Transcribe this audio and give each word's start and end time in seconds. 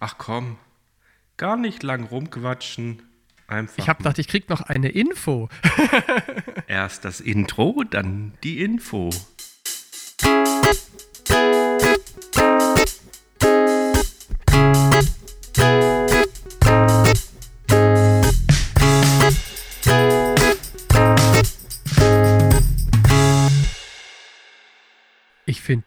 Ach 0.00 0.16
komm, 0.16 0.56
gar 1.36 1.56
nicht 1.56 1.82
lang 1.82 2.04
rumquatschen. 2.04 3.02
Einfach. 3.46 3.78
Ich 3.78 3.88
habe 3.88 3.98
gedacht, 3.98 4.18
ich 4.18 4.28
krieg 4.28 4.48
noch 4.48 4.62
eine 4.62 4.88
Info. 4.88 5.48
Erst 6.66 7.04
das 7.04 7.20
Intro, 7.20 7.84
dann 7.88 8.32
die 8.42 8.62
Info. 8.62 9.10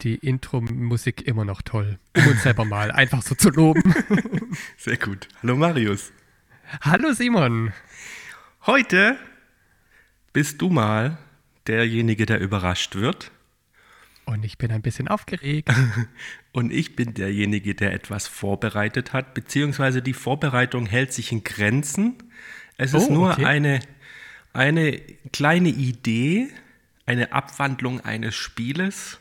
Die 0.04 0.16
Intro-Musik 0.16 1.22
immer 1.28 1.46
noch 1.46 1.62
toll. 1.62 1.98
Um 2.16 2.28
uns 2.28 2.44
selber 2.44 2.66
mal 2.66 2.92
einfach 2.92 3.22
so 3.22 3.36
zu 3.36 3.50
loben. 3.50 3.82
Sehr 4.78 4.98
gut. 4.98 5.28
Hallo 5.42 5.56
Marius. 5.56 6.12
Hallo 6.82 7.14
Simon. 7.14 7.74
Heute 8.66 9.18
bist 10.34 10.62
du 10.62 10.70
mal 10.70 11.18
derjenige, 11.68 12.26
der 12.26 12.40
überrascht 12.40 12.96
wird. 12.96 13.32
Und 14.26 14.44
ich 14.46 14.58
bin 14.58 14.72
ein 14.72 14.82
bisschen 14.82 15.08
aufgeregt. 15.08 15.70
Und 16.54 16.72
ich 16.72 16.96
bin 16.96 17.14
derjenige, 17.14 17.76
der 17.76 17.94
etwas 17.94 18.28
vorbereitet 18.28 19.12
hat, 19.14 19.34
beziehungsweise 19.34 20.02
die 20.02 20.14
Vorbereitung 20.14 20.86
hält 20.86 21.12
sich 21.14 21.32
in 21.32 21.44
Grenzen. 21.44 22.16
Es 22.78 22.94
ist 22.94 23.10
Oh, 23.10 23.14
nur 23.14 23.32
okay. 23.32 23.46
eine, 23.46 23.80
eine 24.54 25.02
kleine 25.32 25.70
Idee, 25.70 26.48
eine 27.06 27.34
Abwandlung 27.34 28.00
eines 28.02 28.36
Spieles. 28.36 29.20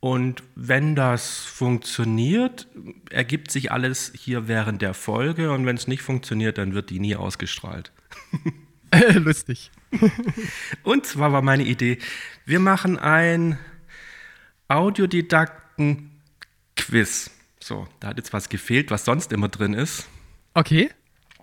Und 0.00 0.42
wenn 0.54 0.94
das 0.94 1.38
funktioniert, 1.44 2.68
ergibt 3.10 3.50
sich 3.50 3.72
alles 3.72 4.12
hier 4.14 4.46
während 4.46 4.82
der 4.82 4.94
Folge. 4.94 5.50
Und 5.52 5.66
wenn 5.66 5.76
es 5.76 5.88
nicht 5.88 6.02
funktioniert, 6.02 6.58
dann 6.58 6.74
wird 6.74 6.90
die 6.90 7.00
nie 7.00 7.16
ausgestrahlt. 7.16 7.92
Lustig. 9.14 9.70
Und 10.82 11.06
zwar 11.06 11.32
war 11.32 11.42
meine 11.42 11.64
Idee, 11.64 11.98
wir 12.44 12.60
machen 12.60 12.98
ein 12.98 13.58
Audiodidakten-Quiz. 14.68 17.30
So, 17.60 17.88
da 18.00 18.08
hat 18.08 18.16
jetzt 18.18 18.32
was 18.32 18.48
gefehlt, 18.48 18.90
was 18.90 19.04
sonst 19.04 19.32
immer 19.32 19.48
drin 19.48 19.74
ist. 19.74 20.08
Okay. 20.54 20.90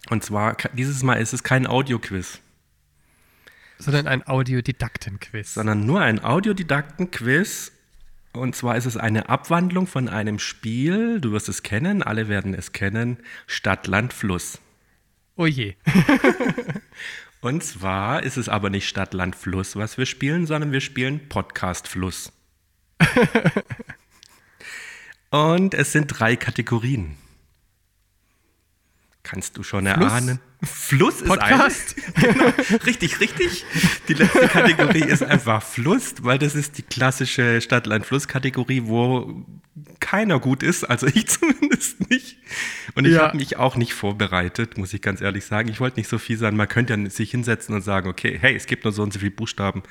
Und 0.10 0.24
zwar, 0.24 0.56
dieses 0.74 1.04
Mal 1.04 1.16
ist 1.16 1.34
es 1.34 1.44
kein 1.44 1.68
Audio-Quiz, 1.68 2.40
Sondern 3.78 4.08
ein 4.08 4.26
Audiodidakten-Quiz. 4.28 5.54
sondern 5.54 5.86
nur 5.86 6.02
ein 6.02 6.24
Audiodidakten-Quiz. 6.24 7.72
Und 8.36 8.56
zwar 8.56 8.76
ist 8.78 8.86
es 8.86 8.98
eine 8.98 9.30
Abwandlung 9.30 9.86
von 9.86 10.10
einem 10.10 10.40
Spiel, 10.40 11.22
du 11.22 11.32
wirst 11.34 11.50
es 11.50 11.62
kennen, 11.62 12.02
alle 12.02 12.28
werden 12.28 12.56
es 12.56 12.72
kennen, 12.72 13.18
Stadt, 13.46 13.86
Land, 13.86 14.12
Fluss. 14.12 14.60
Oh 15.36 15.46
je. 15.46 15.76
Und 17.42 17.64
zwar 17.64 18.24
ist 18.24 18.38
es 18.38 18.50
aber 18.50 18.72
nicht 18.72 18.88
Stadt, 18.88 19.14
Land, 19.14 19.36
Fluss, 19.36 19.76
was 19.76 20.00
wir 20.00 20.08
spielen, 20.08 20.48
sondern 20.48 20.72
wir 20.72 20.82
spielen 20.82 21.30
Podcast, 21.30 21.88
Fluss. 21.88 22.32
Und 25.30 25.76
es 25.76 25.92
sind 25.92 26.08
drei 26.08 26.36
Kategorien. 26.36 27.18
Kannst 29.24 29.58
du 29.58 29.64
schon 29.64 29.86
erahnen? 29.86 30.40
Fluss 30.62 31.22
ist 31.22 31.28
Podcast? 31.28 31.96
Genau, 32.22 32.46
richtig, 32.86 33.20
richtig. 33.22 33.66
Die 34.10 34.14
letzte 34.14 34.48
Kategorie 34.50 35.04
ist 35.04 35.24
einfach 35.24 35.64
Fluss, 35.64 36.16
weil 36.22 36.38
das 36.38 36.56
ist 36.56 36.78
die 36.78 36.82
klassische 36.84 37.62
Stadt-Land-Fluss-Kategorie, 37.62 38.84
wo 38.86 39.46
keiner 40.02 40.40
gut 40.40 40.62
ist, 40.62 40.84
also 40.84 41.08
ich 41.08 41.28
zumindest 41.40 42.10
nicht. 42.10 42.38
Und 42.96 43.06
ich 43.06 43.14
Ja. 43.14 43.24
habe 43.28 43.38
mich 43.38 43.56
auch 43.58 43.76
nicht 43.78 43.94
vorbereitet, 43.94 44.78
muss 44.78 44.94
ich 44.94 45.02
ganz 45.02 45.22
ehrlich 45.22 45.46
sagen. 45.46 45.70
Ich 45.70 45.80
wollte 45.80 46.00
nicht 46.00 46.10
so 46.10 46.18
viel 46.20 46.38
sein. 46.38 46.56
Man 46.58 46.68
könnte 46.68 46.94
ja 46.94 47.10
sich 47.10 47.32
hinsetzen 47.32 47.74
und 47.76 47.82
sagen, 47.82 48.10
okay, 48.10 48.38
hey, 48.40 48.56
es 48.56 48.66
gibt 48.66 48.84
nur 48.84 48.94
so 48.94 49.04
und 49.04 49.14
so 49.14 49.20
viele 49.20 49.32
Buchstaben. 49.32 49.84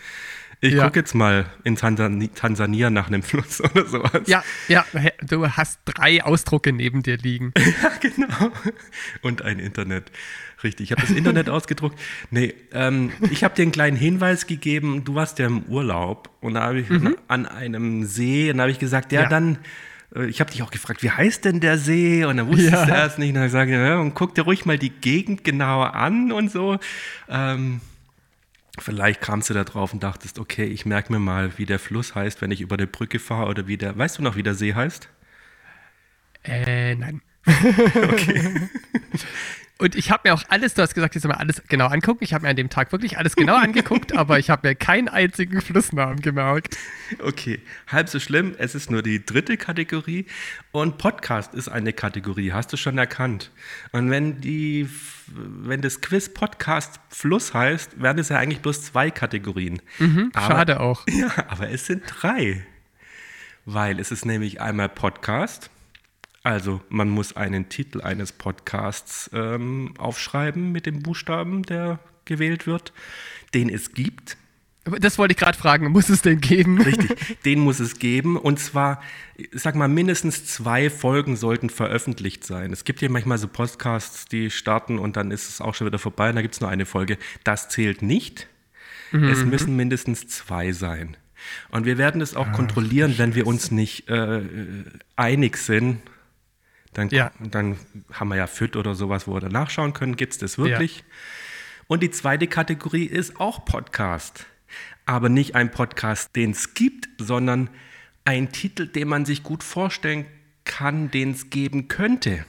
Ich 0.65 0.75
Ja. 0.75 0.85
gucke 0.85 1.01
jetzt 1.01 1.13
mal 1.15 1.47
in 1.65 1.75
Tansani 1.75 2.29
Tansania 2.29 2.89
nach 2.89 3.09
einem 3.09 3.25
Fluss 3.25 3.61
oder 3.65 3.85
sowas. 3.85 4.23
Ja, 4.27 4.45
ja, 4.69 4.87
du 5.21 5.49
hast 5.49 5.81
drei 5.85 6.23
Ausdrucke 6.23 6.73
neben 6.73 7.03
dir 7.03 7.17
liegen. 7.19 7.53
Ja, 7.83 7.91
genau. 8.01 8.53
Und 9.23 9.43
ein 9.43 9.59
Internet. 9.59 10.05
Richtig, 10.63 10.85
ich 10.85 10.93
habe 10.93 11.03
das 11.03 11.11
Internet 11.11 11.51
ausgedruckt. 11.51 11.99
Nee, 12.31 12.55
ähm, 12.73 13.11
ich 13.33 13.43
habe 13.43 13.57
dir 13.57 13.63
einen 13.63 13.73
kleinen 13.73 13.97
Hinweis 13.97 14.47
gegeben. 14.47 15.03
Du 15.05 15.17
warst 15.17 15.41
ja 15.41 15.47
im 15.47 15.65
Urlaub 15.65 16.31
und 16.41 16.55
da 16.55 16.63
habe 16.63 16.79
ich 16.81 16.87
an 17.27 17.47
einem 17.47 18.05
See 18.05 18.49
und 18.53 18.59
da 18.59 18.63
habe 18.63 18.71
ich 18.71 18.79
gesagt, 18.79 19.11
ja, 19.11 19.23
Ja. 19.23 19.29
dann. 19.29 19.59
äh, 20.15 20.27
Ich 20.27 20.39
habe 20.41 20.53
dich 20.53 20.63
auch 20.63 20.71
gefragt, 20.71 21.03
wie 21.03 21.11
heißt 21.11 21.45
denn 21.45 21.59
der 21.59 21.77
See? 21.77 22.25
Und 22.25 22.37
dann 22.37 22.47
wusstest 22.47 22.71
Ja. 22.73 22.85
du 22.87 22.93
erst 22.93 23.19
nicht. 23.19 23.31
Und 23.31 23.35
dann 23.35 23.43
habe 23.43 23.47
ich 23.49 23.53
gesagt, 23.53 23.71
ja, 23.73 23.99
und 23.99 24.15
guck 24.15 24.37
dir 24.37 24.43
ruhig 24.43 24.65
mal 24.65 24.79
die 24.79 24.91
Gegend 24.91 25.43
genauer 25.43 25.95
an 25.95 26.31
und 26.31 26.53
so. 26.53 26.79
Ähm, 27.29 27.81
vielleicht 28.79 29.21
kamst 29.21 29.51
du 29.51 29.55
da 29.55 29.65
drauf 29.65 29.93
und 29.93 30.03
dachtest, 30.03 30.39
okay, 30.39 30.65
ich 30.65 30.87
merke 30.87 31.13
mir 31.13 31.19
mal, 31.19 31.59
wie 31.59 31.67
der 31.67 31.79
Fluss 31.79 32.15
heißt, 32.15 32.41
wenn 32.41 32.51
ich 32.51 32.61
über 32.61 32.77
der 32.77 32.87
Brücke 32.87 33.19
fahre 33.19 33.49
oder 33.49 33.67
wie 33.67 33.77
der. 33.77 33.97
Weißt 33.97 34.19
du 34.19 34.23
noch, 34.23 34.37
wie 34.37 34.43
der 34.43 34.55
See 34.55 34.75
heißt? 34.75 35.09
Äh, 36.45 36.95
nein. 36.95 37.23
Und 39.83 39.97
ich 39.97 40.13
habe 40.13 40.29
mir 40.29 40.35
auch 40.35 40.45
alles, 40.49 40.75
du 40.75 40.83
hast 40.83 40.95
gesagt, 40.95 41.17
ich 41.17 41.23
soll 41.23 41.33
mir 41.33 41.41
alles 41.41 41.61
genau 41.67 41.89
angucken. 41.89 42.23
Ich 42.23 42.33
habe 42.35 42.45
mir 42.45 42.51
an 42.51 42.55
dem 42.55 42.71
Tag 42.71 42.93
wirklich 42.93 43.19
alles 43.19 43.35
genau 43.35 43.57
angeguckt, 43.61 44.17
aber 44.17 44.39
ich 44.39 44.49
habe 44.49 44.69
mir 44.69 44.77
keinen 44.77 45.09
einzigen 45.09 45.61
Flussnamen 45.61 46.21
gemerkt. 46.21 46.77
Okay, 47.21 47.61
halb 47.89 48.09
so 48.09 48.21
schlimm. 48.21 48.55
Es 48.59 48.77
ist 48.77 48.93
nur 48.93 49.03
die 49.03 49.27
dritte 49.27 49.57
Kategorie 49.57 50.27
und 50.71 50.99
Podcast 50.99 51.53
ist 51.55 51.69
eine 51.69 51.93
Kategorie. 51.93 52.53
Hast 52.53 52.73
du 52.73 52.77
schon 52.77 52.97
erkannt? 52.97 53.51
Und 53.91 54.09
wenn 54.09 54.41
die, 54.41 54.89
wenn 55.27 55.83
das 55.83 56.01
Quiz 56.01 56.33
Podcast 56.33 57.01
Fluss 57.09 57.53
heißt, 57.53 58.01
wären 58.01 58.21
es 58.21 58.29
ja 58.29 58.39
eigentlich 58.39 58.61
bloß 58.61 58.85
zwei 58.85 59.11
Kategorien. 59.11 59.83
aber, 59.99 60.07
Mhm, 60.07 60.33
Schade 60.37 60.79
auch. 60.79 61.05
Ja, 61.11 61.33
aber 61.49 61.71
es 61.71 61.87
sind 61.87 62.05
drei, 62.07 62.65
weil 63.65 63.99
es 63.99 64.13
ist 64.13 64.27
nämlich 64.27 64.61
einmal 64.61 64.89
Podcast. 64.91 65.71
Also 66.43 66.81
man 66.89 67.09
muss 67.09 67.37
einen 67.37 67.69
Titel 67.69 68.01
eines 68.01 68.33
Podcasts 68.33 69.31
ähm, 69.33 69.95
aufschreiben 69.99 70.73
mit 70.73 70.87
dem 70.87 71.03
Buchstaben, 71.03 71.63
der 71.63 72.01
gewählt 72.25 72.67
wird, 72.67 72.93
den 73.55 73.69
es 73.69 73.93
gibt. 73.93 74.37
Das 74.85 75.17
wollte 75.17 75.33
ich 75.33 75.39
gerade 75.39 75.57
fragen. 75.57 75.93
Muss 75.93 76.09
es 76.09 76.23
den 76.23 76.41
geben? 76.41 76.81
Richtig, 76.83 77.39
den 77.45 77.61
muss 77.61 77.79
es 77.79 78.01
geben. 78.01 78.37
Und 78.37 78.59
zwar, 78.59 79.01
sag 79.53 79.77
mal, 79.77 79.87
mindestens 79.87 80.45
zwei 80.45 80.91
Folgen 80.91 81.37
sollten 81.37 81.71
veröffentlicht 81.71 82.45
sein. 82.45 82.73
Es 82.73 82.83
gibt 82.83 83.01
ja 83.01 83.09
manchmal 83.09 83.39
so 83.39 83.47
Podcasts, 83.47 84.25
die 84.25 84.51
starten 84.51 84.99
und 84.99 85.17
dann 85.17 85.31
ist 85.31 85.49
es 85.49 85.61
auch 85.61 85.77
schon 85.77 85.87
wieder 85.87 86.01
vorbei 86.01 86.31
und 86.31 86.37
da 86.37 86.43
gibt 86.43 86.55
es 86.55 86.61
nur 86.61 86.71
eine 86.71 86.87
Folge. 86.87 87.17
Das 87.45 87.69
zählt 87.69 88.03
nicht. 88.03 88.49
Es 89.13 89.45
müssen 89.45 89.77
mindestens 89.77 90.27
zwei 90.27 90.73
sein. 90.73 91.19
Und 91.71 91.85
wir 91.85 91.99
werden 91.99 92.23
es 92.23 92.35
auch 92.35 92.51
kontrollieren, 92.53 93.15
wenn 93.19 93.35
wir 93.35 93.47
uns 93.47 93.71
nicht 93.71 94.09
äh, 94.09 94.41
einig 95.17 95.59
sind. 95.59 95.99
Dann, 96.95 97.09
Ja. 97.09 97.31
dann 97.41 97.79
haben 98.13 98.29
wir 98.29 98.37
ja 98.37 98.47
FIT 98.47 98.77
oder 98.77 98.95
sowas, 98.95 99.27
wo 99.27 99.35
wir 99.35 99.41
dann 99.41 99.53
nachschauen 99.53 99.93
können, 99.95 100.17
gibt 100.17 100.33
es 100.35 100.39
das 100.39 100.59
wirklich? 100.59 101.05
Und 101.87 102.03
die 102.03 102.11
zweite 102.11 102.47
Kategorie 102.47 103.05
ist 103.05 103.41
auch 103.41 103.65
Podcast. 103.65 104.47
Aber 105.05 105.29
nicht 105.29 105.55
ein 105.55 105.71
Podcast, 105.71 106.37
den 106.37 106.53
es 106.53 106.75
gibt, 106.75 107.09
sondern 107.19 107.71
ein 108.25 108.53
Titel, 108.53 108.87
den 108.87 109.09
man 109.09 109.25
sich 109.25 109.43
gut 109.43 109.63
vorstellen 109.65 110.27
kann, 110.65 111.11
den 111.11 111.33
es 111.33 111.51
geben 111.51 111.89
könnte. 111.89 112.45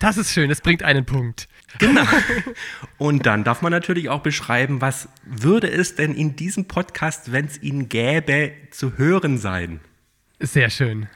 Das 0.00 0.16
ist 0.16 0.32
schön, 0.32 0.48
das 0.48 0.60
bringt 0.60 0.82
einen 0.82 1.04
Punkt. 1.04 1.46
Genau. 1.78 2.02
Und 2.98 3.26
dann 3.26 3.44
darf 3.44 3.62
man 3.62 3.70
natürlich 3.70 4.08
auch 4.08 4.22
beschreiben, 4.22 4.80
was 4.80 5.08
würde 5.24 5.70
es 5.70 5.94
denn 5.94 6.14
in 6.14 6.34
diesem 6.36 6.64
Podcast, 6.66 7.30
wenn 7.32 7.44
es 7.46 7.62
ihn 7.62 7.88
gäbe, 7.88 8.52
zu 8.70 8.96
hören 8.98 9.38
sein? 9.38 9.80
Sehr 10.40 10.70
schön. 10.70 11.06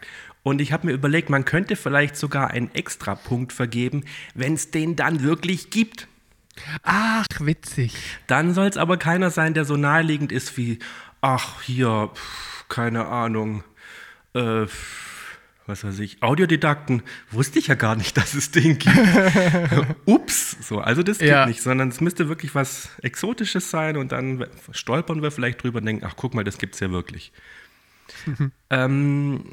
Und 0.48 0.60
ich 0.60 0.72
habe 0.72 0.86
mir 0.86 0.92
überlegt, 0.92 1.31
man 1.31 1.44
könnte 1.44 1.76
vielleicht 1.76 2.16
sogar 2.16 2.50
einen 2.50 2.75
Extrapunkt 2.75 3.53
vergeben, 3.53 4.05
wenn 4.34 4.55
es 4.55 4.70
den 4.70 4.96
dann 4.96 5.22
wirklich 5.22 5.70
gibt. 5.70 6.08
Ach, 6.82 7.26
witzig. 7.38 7.94
Dann 8.26 8.55
soll 8.55 8.67
es 8.67 8.76
aber 8.76 8.96
keiner 8.96 9.31
sein, 9.31 9.55
der 9.55 9.64
so 9.64 9.76
naheliegend 9.76 10.32
ist 10.32 10.56
wie, 10.56 10.78
ach, 11.20 11.62
hier, 11.62 12.11
pf, 12.14 12.69
keine 12.69 13.06
Ahnung, 13.06 13.62
äh, 14.34 14.67
was 15.67 15.84
weiß 15.84 15.99
ich, 15.99 16.22
Audiodidakten, 16.22 17.02
wusste 17.31 17.58
ich 17.58 17.67
ja 17.67 17.75
gar 17.75 17.94
nicht, 17.94 18.17
dass 18.17 18.34
es 18.34 18.50
den 18.50 18.78
gibt. 18.78 18.96
Ups, 20.06 20.56
so, 20.67 20.81
also 20.81 21.02
das 21.02 21.19
geht 21.19 21.28
Ja. 21.28 21.46
nicht, 21.46 21.62
sondern 21.62 21.90
es 21.90 22.00
müsste 22.00 22.28
wirklich 22.28 22.55
was 22.55 22.88
Exotisches 23.02 23.70
sein 23.70 23.96
und 23.96 24.12
dann 24.12 24.46
stolpern 24.72 25.22
wir 25.22 25.31
vielleicht 25.31 25.62
drüber 25.62 25.78
und 25.78 25.87
denken, 25.87 26.06
ach, 26.06 26.14
guck 26.17 26.34
mal, 26.34 26.43
das 26.44 26.58
gibt 26.58 26.75
es 26.75 26.81
ja 26.81 26.90
wirklich. 26.90 27.32
ähm, 28.70 29.44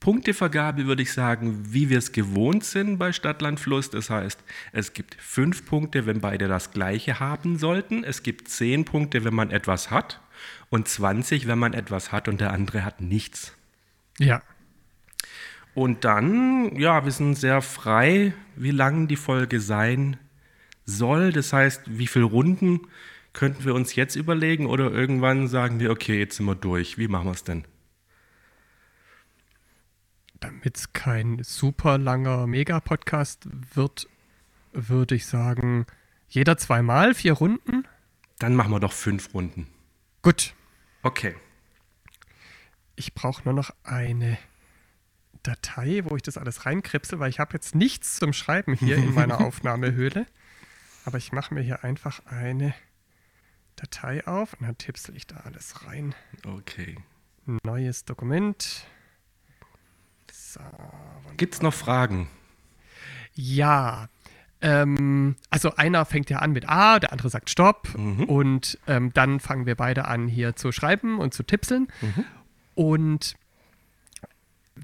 Punktevergabe 0.00 0.86
würde 0.86 1.02
ich 1.02 1.12
sagen, 1.12 1.72
wie 1.72 1.90
wir 1.90 1.98
es 1.98 2.12
gewohnt 2.12 2.64
sind 2.64 2.98
bei 2.98 3.12
Stadtland 3.12 3.58
Fluss. 3.58 3.90
Das 3.90 4.10
heißt, 4.10 4.38
es 4.72 4.92
gibt 4.92 5.16
fünf 5.18 5.66
Punkte, 5.66 6.06
wenn 6.06 6.20
beide 6.20 6.46
das 6.46 6.70
gleiche 6.70 7.18
haben 7.20 7.58
sollten. 7.58 8.04
Es 8.04 8.22
gibt 8.22 8.48
zehn 8.48 8.84
Punkte, 8.84 9.24
wenn 9.24 9.34
man 9.34 9.50
etwas 9.50 9.90
hat. 9.90 10.20
Und 10.70 10.86
20, 10.86 11.46
wenn 11.46 11.58
man 11.58 11.74
etwas 11.74 12.12
hat 12.12 12.28
und 12.28 12.40
der 12.40 12.52
andere 12.52 12.84
hat 12.84 13.00
nichts. 13.00 13.54
Ja. 14.18 14.42
Und 15.74 16.04
dann, 16.04 16.76
ja, 16.76 17.04
wir 17.04 17.12
sind 17.12 17.34
sehr 17.34 17.62
frei, 17.62 18.34
wie 18.56 18.70
lang 18.70 19.08
die 19.08 19.16
Folge 19.16 19.60
sein 19.60 20.16
soll. 20.84 21.32
Das 21.32 21.52
heißt, 21.52 21.82
wie 21.86 22.06
viele 22.06 22.24
Runden 22.24 22.80
könnten 23.32 23.64
wir 23.64 23.74
uns 23.74 23.94
jetzt 23.94 24.16
überlegen 24.16 24.66
oder 24.66 24.90
irgendwann 24.90 25.48
sagen 25.48 25.80
wir, 25.80 25.90
okay, 25.90 26.18
jetzt 26.18 26.36
sind 26.36 26.46
wir 26.46 26.54
durch. 26.54 26.98
Wie 26.98 27.08
machen 27.08 27.26
wir 27.26 27.32
es 27.32 27.44
denn? 27.44 27.64
Damit 30.40 30.76
es 30.76 30.92
kein 30.92 31.42
super 31.42 31.98
langer 31.98 32.46
Mega-Podcast 32.46 33.48
wird, 33.74 34.08
würde 34.72 35.14
ich 35.14 35.26
sagen, 35.26 35.86
jeder 36.28 36.56
zweimal, 36.56 37.14
vier 37.14 37.32
Runden. 37.32 37.86
Dann 38.38 38.54
machen 38.54 38.70
wir 38.70 38.80
doch 38.80 38.92
fünf 38.92 39.34
Runden. 39.34 39.66
Gut. 40.22 40.54
Okay. 41.02 41.34
Ich 42.94 43.14
brauche 43.14 43.42
nur 43.44 43.54
noch 43.54 43.70
eine 43.82 44.38
Datei, 45.42 46.02
wo 46.04 46.16
ich 46.16 46.22
das 46.22 46.36
alles 46.36 46.66
reinkrebsel, 46.66 47.18
weil 47.18 47.30
ich 47.30 47.40
habe 47.40 47.54
jetzt 47.54 47.74
nichts 47.74 48.16
zum 48.16 48.32
Schreiben 48.32 48.74
hier 48.74 48.96
in 48.96 49.14
meiner 49.14 49.40
Aufnahmehöhle. 49.46 50.26
Aber 51.04 51.18
ich 51.18 51.32
mache 51.32 51.54
mir 51.54 51.62
hier 51.62 51.84
einfach 51.84 52.24
eine 52.26 52.74
Datei 53.76 54.26
auf 54.26 54.54
und 54.54 54.66
dann 54.66 54.76
tipsel 54.76 55.16
ich 55.16 55.26
da 55.26 55.38
alles 55.38 55.86
rein. 55.86 56.14
Okay. 56.44 56.96
Neues 57.64 58.04
Dokument. 58.04 58.86
So, 60.48 60.60
Gibt 61.36 61.54
es 61.54 61.62
noch 61.62 61.74
Fragen? 61.74 62.26
Ja. 63.34 64.08
Ähm, 64.62 65.36
also 65.50 65.76
einer 65.76 66.06
fängt 66.06 66.30
ja 66.30 66.38
an 66.38 66.52
mit 66.52 66.66
A, 66.66 66.98
der 66.98 67.12
andere 67.12 67.28
sagt 67.28 67.50
Stopp 67.50 67.94
mhm. 67.94 68.24
und 68.24 68.78
ähm, 68.86 69.12
dann 69.12 69.40
fangen 69.40 69.66
wir 69.66 69.74
beide 69.74 70.06
an 70.06 70.26
hier 70.26 70.56
zu 70.56 70.72
schreiben 70.72 71.18
und 71.18 71.34
zu 71.34 71.42
tipseln. 71.42 71.88
Mhm. 72.00 72.24
Und 72.74 73.36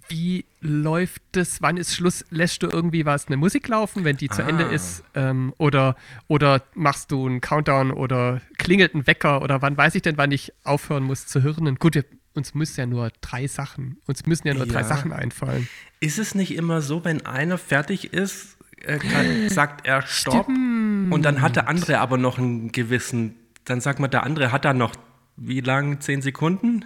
wie 0.09 0.45
läuft 0.61 1.23
das? 1.33 1.63
Wann 1.63 1.79
ist 1.79 1.95
Schluss? 1.95 2.27
Lässt 2.29 2.63
du 2.63 2.67
irgendwie 2.67 3.07
was, 3.07 3.29
eine 3.29 3.39
Musik 3.39 3.67
laufen, 3.67 4.05
wenn 4.05 4.19
die 4.19 4.29
zu 4.29 4.43
Ende 4.43 4.67
ah. 4.67 4.71
ist? 4.71 5.03
Ähm, 5.15 5.55
oder, 5.57 5.97
oder 6.29 6.63
machst 6.75 7.11
du 7.11 7.27
einen 7.27 7.41
Countdown 7.41 7.91
oder 7.91 8.43
klingelt 8.59 8.95
ein 8.95 9.07
Wecker? 9.07 9.41
Oder 9.41 9.63
wann 9.63 9.79
weiß 9.79 9.95
ich 9.95 10.03
denn, 10.03 10.19
wann 10.19 10.31
ich 10.31 10.53
aufhören 10.63 11.05
muss 11.05 11.27
zu 11.27 11.43
hören? 11.43 11.75
Gut, 11.77 11.95
wir, 11.95 12.05
uns 12.35 12.55
müssen 12.55 12.81
ja 12.81 12.87
nur 12.87 13.11
drei 13.21 13.47
Sachen, 13.47 13.99
uns 14.07 14.27
müssen 14.27 14.49
ja 14.49 14.55
nur 14.55 14.67
ja. 14.67 14.73
drei 14.73 14.83
Sachen 14.83 15.13
einfallen. 15.13 15.69
Ist 16.01 16.19
es 16.19 16.35
nicht 16.35 16.55
immer 16.55 16.83
so, 16.83 17.05
wenn 17.05 17.25
einer 17.25 17.59
fertig 17.59 18.13
ist, 18.13 18.59
äh, 18.81 18.99
kann, 18.99 19.49
sagt 19.49 19.87
er 19.87 20.03
Stopp 20.03 20.45
Stimmt. 20.45 21.13
und 21.13 21.23
dann 21.23 21.41
hat 21.41 21.57
der 21.57 21.69
andere 21.69 21.99
aber 21.99 22.19
noch 22.19 22.39
einen 22.39 22.73
gewissen, 22.73 23.37
dann 23.65 23.81
sagt 23.81 24.01
man, 24.01 24.11
der 24.11 24.25
andere 24.25 24.53
hat 24.53 24.65
da 24.65 24.75
noch 24.75 24.95
wie 25.37 25.61
lang? 25.61 26.01
Zehn 26.01 26.23
Sekunden? 26.23 26.85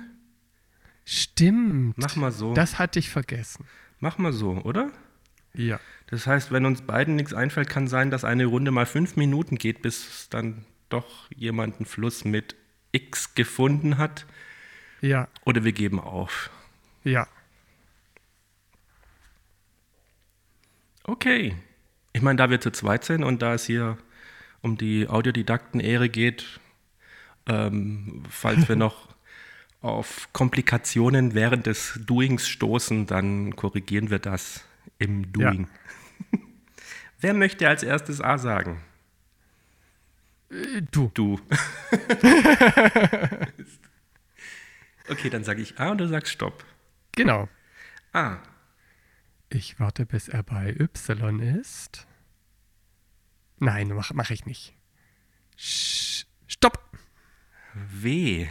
Stimmt. 1.05 1.99
Mach 1.99 2.17
mal 2.17 2.33
so. 2.33 2.55
Das 2.55 2.79
hatte 2.79 2.99
ich 2.99 3.11
vergessen. 3.11 3.67
Mach 4.01 4.19
mal 4.19 4.33
so, 4.33 4.53
oder? 4.53 4.91
Ja. 5.55 5.81
Das 6.07 6.27
heißt, 6.27 6.53
wenn 6.53 6.65
uns 6.65 6.83
beiden 6.83 7.17
nichts 7.17 7.35
einfällt, 7.35 7.69
kann 7.69 7.89
sein, 7.89 8.11
dass 8.11 8.25
eine 8.25 8.47
Runde 8.47 8.71
mal 8.71 8.87
fünf 8.87 9.17
Minuten 9.17 9.57
geht, 9.57 9.83
bis 9.83 10.29
dann 10.31 10.65
doch 10.89 11.31
jemand 11.35 11.77
einen 11.77 11.87
Fluss 11.87 12.25
mit 12.25 12.57
X 12.93 13.35
gefunden 13.35 13.99
hat. 13.99 14.27
Ja. 15.01 15.29
Oder 15.45 15.65
wir 15.65 15.73
geben 15.73 16.01
auf. 16.01 16.51
Ja. 17.05 17.27
Okay. 21.05 21.55
Ich 22.13 22.23
meine, 22.23 22.37
da 22.37 22.51
wir 22.51 22.61
zu 22.61 22.71
zweit 22.71 23.05
sind 23.05 23.25
und 23.25 23.43
da 23.43 23.55
es 23.55 23.65
hier 23.65 23.97
um 24.61 24.77
die 24.77 25.09
Audiodidakten-Ehre 25.09 26.09
geht, 26.09 26.61
ähm, 27.47 28.25
falls 28.29 28.69
wir 28.69 28.77
noch 28.77 29.09
auf 29.81 30.29
Komplikationen 30.33 31.35
während 31.35 31.67
des 31.67 32.01
Doings 32.05 32.49
stoßen, 32.49 33.07
dann 33.07 33.55
korrigieren 33.55 34.11
wir 34.11 34.19
das 34.19 34.65
im 34.99 35.33
Doing. 35.33 35.69
Ja. 36.33 36.39
Wer 37.21 37.35
möchte 37.35 37.69
als 37.69 37.83
erstes 37.83 38.21
A 38.21 38.39
sagen? 38.39 38.81
Äh, 40.51 40.83
du. 40.91 41.11
Du. 41.15 41.41
okay, 45.11 45.31
dann 45.31 45.45
sage 45.45 45.63
ich 45.63 45.79
A 45.79 45.91
und 45.91 45.99
du 45.99 46.09
sagst 46.09 46.33
Stopp. 46.33 46.65
Genau. 47.13 47.49
A. 48.13 48.39
Ich 49.51 49.81
warte, 49.81 50.07
bis 50.07 50.29
er 50.29 50.43
bei 50.43 50.75
Y 50.79 51.41
ist. 51.41 52.07
Nein, 53.59 53.89
mache 53.89 54.15
mach 54.15 54.31
ich 54.31 54.47
nicht. 54.47 54.75
Stopp. 55.57 56.79
W. 57.75 58.47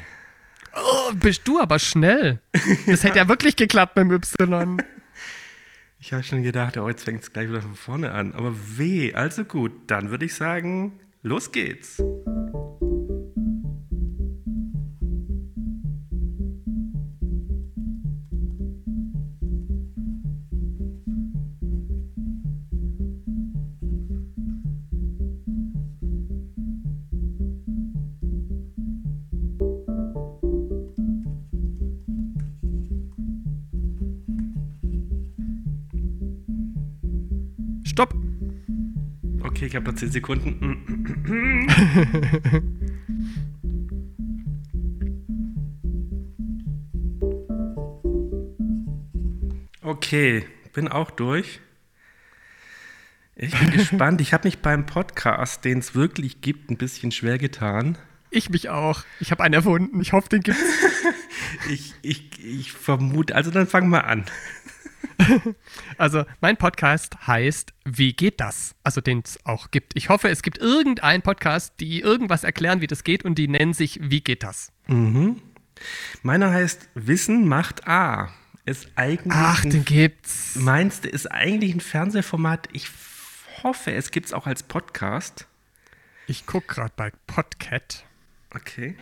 Oh, 0.74 1.14
bist 1.14 1.48
du 1.48 1.60
aber 1.60 1.80
schnell. 1.80 2.42
Das 2.86 3.04
hätte 3.04 3.18
ja 3.18 3.28
wirklich 3.28 3.56
geklappt 3.56 3.96
beim 3.96 4.12
Y. 4.12 4.82
Ich 6.00 6.14
habe 6.14 6.22
schon 6.22 6.44
gedacht, 6.44 6.78
oh, 6.78 6.88
jetzt 6.88 7.06
fängt 7.06 7.24
es 7.24 7.34
gleich 7.34 7.50
wieder 7.50 7.64
von 7.64 7.76
vorne 7.76 8.12
an. 8.12 8.34
Aber 8.34 8.54
weh, 8.78 9.16
also 9.16 9.44
gut, 9.44 9.72
dann 9.88 10.12
würde 10.12 10.26
ich 10.26 10.36
sagen, 10.36 11.00
los 11.24 11.52
geht's. 11.52 12.02
Okay, 39.58 39.66
ich 39.66 39.76
habe 39.76 39.90
noch 39.90 39.96
10 39.96 40.12
Sekunden. 40.12 41.66
Okay, 49.82 50.46
bin 50.74 50.88
auch 50.88 51.10
durch. 51.10 51.60
Ich 53.36 53.58
bin 53.58 53.72
gespannt. 53.72 54.22
Ich 54.22 54.32
habe 54.32 54.48
mich 54.48 54.60
beim 54.60 54.86
Podcast, 54.86 55.66
den 55.66 55.80
es 55.80 55.96
wirklich 55.96 56.42
gibt, 56.42 56.70
ein 56.70 56.78
bisschen 56.78 57.12
schwer 57.12 57.40
getan. 57.40 57.98
Ich 58.30 58.52
mich 58.52 58.70
auch. 58.70 59.06
Ich 59.20 59.32
habe 59.32 59.44
einen 59.44 59.56
erfunden. 59.56 60.00
Ich 60.02 60.14
hoffe, 60.14 60.30
den 60.30 60.42
gibt's. 60.42 60.62
ich, 61.72 61.96
ich, 62.04 62.46
ich 62.46 62.74
vermute. 62.74 63.34
Also 63.34 63.50
dann 63.50 63.66
fangen 63.66 63.90
wir 63.90 64.06
an. 64.06 64.26
also 65.98 66.26
mein 66.42 66.58
Podcast 66.58 67.28
heißt 67.28 67.74
Wie 67.86 68.14
geht 68.14 68.40
das? 68.40 68.76
Also 68.84 69.02
den 69.02 69.22
es 69.26 69.40
auch 69.46 69.72
gibt. 69.72 69.94
Ich 69.96 70.10
hoffe, 70.10 70.30
es 70.30 70.42
gibt 70.42 70.58
irgendeinen 70.58 71.22
Podcast, 71.22 71.74
die 71.80 72.02
irgendwas 72.02 72.44
erklären, 72.44 72.82
wie 72.82 72.88
das 72.88 73.04
geht 73.04 73.24
und 73.24 73.36
die 73.36 73.48
nennen 73.48 73.74
sich 73.74 74.00
Wie 74.02 74.22
geht 74.22 74.44
das? 74.44 74.72
Mhm. 74.88 75.42
Meiner 76.24 76.52
heißt 76.52 76.90
Wissen 76.96 77.48
macht 77.48 77.88
A. 77.88 78.32
Ist 78.66 78.90
eigentlich 78.96 79.34
Ach, 79.34 79.62
den 79.62 79.86
gibt's. 79.86 80.56
Meinst 80.56 81.06
du, 81.06 81.10
ist 81.10 81.32
eigentlich 81.32 81.74
ein 81.74 81.80
Fernsehformat? 81.80 82.68
Ich 82.74 82.90
hoffe, 83.64 83.94
es 83.94 84.12
gibt 84.12 84.26
es 84.26 84.34
auch 84.34 84.46
als 84.46 84.64
Podcast. 84.64 85.48
Ich 86.28 86.46
gucke 86.46 86.76
gerade 86.76 86.94
bei 86.96 87.12
Podcat. 87.28 88.04
Okay. 88.54 88.98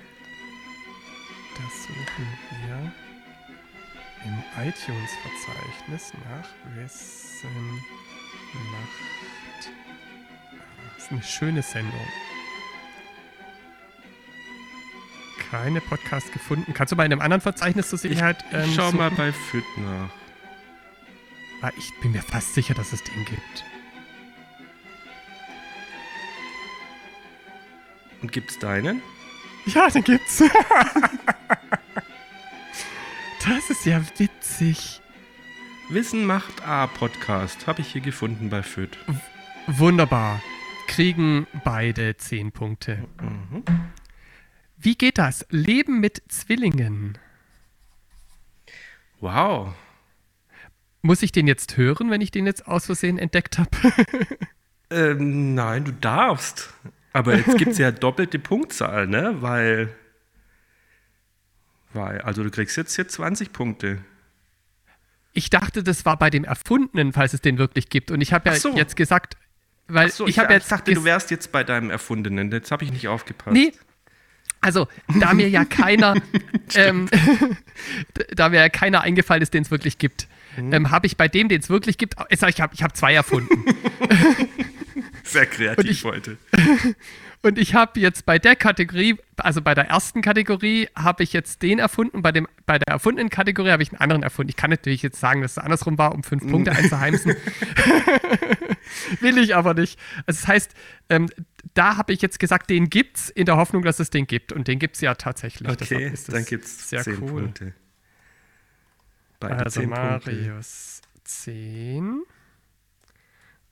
Das 1.55 1.83
suchen 1.83 2.27
wir 2.67 3.04
im 4.25 4.43
iTunes-Verzeichnis 4.67 6.13
nach 6.29 6.75
Wessen 6.75 7.83
Macht. 8.71 9.69
Das 10.95 11.03
ist 11.05 11.11
eine 11.11 11.23
schöne 11.23 11.61
Sendung. 11.61 12.07
Keine 15.51 15.79
Podcast 15.81 16.31
gefunden. 16.33 16.73
Kannst 16.73 16.91
du 16.91 16.95
bei 16.95 17.03
einem 17.03 17.21
anderen 17.21 17.41
Verzeichnis 17.41 17.89
zur 17.89 17.99
Sicherheit. 17.99 18.43
Ähm, 18.51 18.69
ich 18.69 18.75
schau 18.75 18.87
suchen? 18.87 18.97
mal 18.97 19.11
bei 19.11 19.31
FIT 19.31 19.63
nach. 19.77 20.09
Ah, 21.61 21.71
ich 21.77 21.91
bin 22.01 22.11
mir 22.11 22.21
fast 22.21 22.53
sicher, 22.53 22.73
dass 22.73 22.93
es 22.93 23.03
den 23.03 23.25
gibt. 23.25 23.63
Und 28.21 28.31
gibt's 28.31 28.57
deinen? 28.59 29.01
Ja, 29.65 29.89
den 29.89 30.03
gibt's. 30.03 30.43
Das 33.47 33.69
ist 33.69 33.85
ja 33.85 34.01
witzig. 34.17 35.01
Wissen 35.89 36.25
macht 36.25 36.65
A 36.67 36.87
Podcast. 36.87 37.67
Habe 37.67 37.81
ich 37.81 37.91
hier 37.91 38.01
gefunden 38.01 38.49
bei 38.49 38.63
FÖD. 38.63 38.97
Wunderbar. 39.67 40.41
Kriegen 40.87 41.45
beide 41.63 42.17
10 42.17 42.51
Punkte. 42.51 43.07
Mhm. 43.21 43.63
Wie 44.77 44.95
geht 44.95 45.19
das? 45.19 45.45
Leben 45.51 45.99
mit 45.99 46.23
Zwillingen. 46.27 47.19
Wow. 49.19 49.75
Muss 51.03 51.21
ich 51.21 51.31
den 51.31 51.45
jetzt 51.45 51.77
hören, 51.77 52.09
wenn 52.09 52.21
ich 52.21 52.31
den 52.31 52.47
jetzt 52.47 52.67
aus 52.67 52.87
Versehen 52.87 53.19
entdeckt 53.19 53.59
habe? 53.59 53.69
ähm, 54.89 55.53
nein, 55.53 55.85
du 55.85 55.91
darfst. 55.91 56.73
Aber 57.13 57.35
jetzt 57.35 57.59
gibt 57.59 57.73
es 57.73 57.77
ja 57.77 57.91
doppelte 57.91 58.39
Punktzahl, 58.39 59.05
ne? 59.05 59.35
Weil 59.41 59.95
weil, 61.95 62.21
also 62.21 62.43
du 62.43 62.51
kriegst 62.51 62.77
jetzt 62.77 62.95
hier 62.95 63.07
20 63.07 63.51
Punkte. 63.53 63.99
ich 65.33 65.49
dachte, 65.49 65.83
das 65.83 66.05
war 66.05 66.17
bei 66.17 66.29
dem 66.29 66.43
Erfundenen, 66.43 67.11
falls 67.13 67.33
es 67.33 67.41
den 67.41 67.57
wirklich 67.57 67.89
gibt. 67.89 68.11
Und 68.11 68.21
ich 68.21 68.31
habe 68.33 68.49
ja 68.49 68.55
so. 68.55 68.75
jetzt 68.75 68.95
gesagt, 68.95 69.35
weil 69.87 70.09
So, 70.11 70.27
ich 70.27 70.37
ich, 70.37 70.43
jetzt 70.49 70.71
dachte, 70.71 70.93
du 70.93 71.03
wärst 71.03 71.31
jetzt 71.31 71.51
bei 71.51 71.63
deinem 71.63 71.89
Erfundenen. 71.89 72.51
Jetzt 72.51 72.71
habe 72.71 72.83
ich 72.85 72.91
nicht 72.91 73.07
aufgepasst. 73.07 73.53
Nee. 73.53 73.73
Also, 74.61 74.87
da 75.19 75.33
mir 75.33 75.47
ja 75.49 75.63
keiner, 75.65 76.15
ähm, 76.75 77.07
da 78.35 78.49
mir 78.49 78.57
ja 78.61 78.69
keiner 78.69 79.01
eingefallen 79.01 79.41
ist, 79.43 79.53
den 79.53 79.63
es 79.63 79.71
wirklich 79.71 79.97
gibt, 79.97 80.27
Mhm. 80.57 80.71
ähm, 80.73 80.89
habe 80.91 81.05
ich 81.05 81.17
bei 81.17 81.27
dem, 81.27 81.49
den 81.49 81.59
es 81.59 81.69
wirklich 81.69 81.97
gibt, 81.97 82.15
ich 82.29 82.41
habe 82.41 82.73
ich 82.73 82.81
hab 82.81 82.95
zwei 82.95 83.13
erfunden. 83.13 83.65
Sehr 85.23 85.45
kreativ 85.47 85.91
ich- 85.91 86.03
heute. 86.05 86.37
Und 87.45 87.59
ich 87.59 87.75
habe 87.75 87.99
jetzt 87.99 88.25
bei 88.25 88.39
der 88.39 88.55
Kategorie, 88.55 89.17
also 89.37 89.61
bei 89.61 89.75
der 89.75 89.87
ersten 89.87 90.23
Kategorie, 90.23 90.89
habe 90.95 91.21
ich 91.21 91.31
jetzt 91.31 91.61
den 91.61 91.77
erfunden. 91.77 92.23
Bei, 92.23 92.31
dem, 92.31 92.47
bei 92.65 92.79
der 92.79 92.87
erfundenen 92.87 93.29
Kategorie 93.29 93.69
habe 93.69 93.83
ich 93.83 93.91
einen 93.91 94.01
anderen 94.01 94.23
erfunden. 94.23 94.49
Ich 94.49 94.55
kann 94.55 94.71
natürlich 94.71 95.03
jetzt 95.03 95.19
sagen, 95.19 95.43
dass 95.43 95.51
es 95.51 95.57
andersrum 95.59 95.99
war, 95.99 96.15
um 96.15 96.23
fünf 96.23 96.49
Punkte 96.49 96.71
einzuheimsen. 96.71 97.35
Will 99.19 99.37
ich 99.37 99.55
aber 99.55 99.75
nicht. 99.75 99.99
Also 100.25 100.41
das 100.41 100.47
heißt, 100.47 100.71
ähm, 101.09 101.29
da 101.75 101.97
habe 101.97 102.13
ich 102.13 102.23
jetzt 102.23 102.39
gesagt, 102.39 102.71
den 102.71 102.89
gibt's 102.89 103.29
in 103.29 103.45
der 103.45 103.57
Hoffnung, 103.57 103.83
dass 103.83 103.99
es 103.99 104.09
den 104.09 104.25
gibt. 104.25 104.51
Und 104.51 104.67
den 104.67 104.79
gibt 104.79 104.95
es 104.95 105.01
ja 105.01 105.13
tatsächlich. 105.13 105.69
Okay, 105.69 106.11
dann 106.29 106.45
gibt 106.45 106.65
es 106.65 106.89
sehr 106.89 107.03
10 107.03 107.21
cool. 107.21 107.41
Punkte. 107.43 107.73
Beide 109.39 109.65
Also 109.65 109.81
10 109.81 109.91
Punkte. 109.91 110.31
Marius 110.31 111.01
10, 111.25 112.23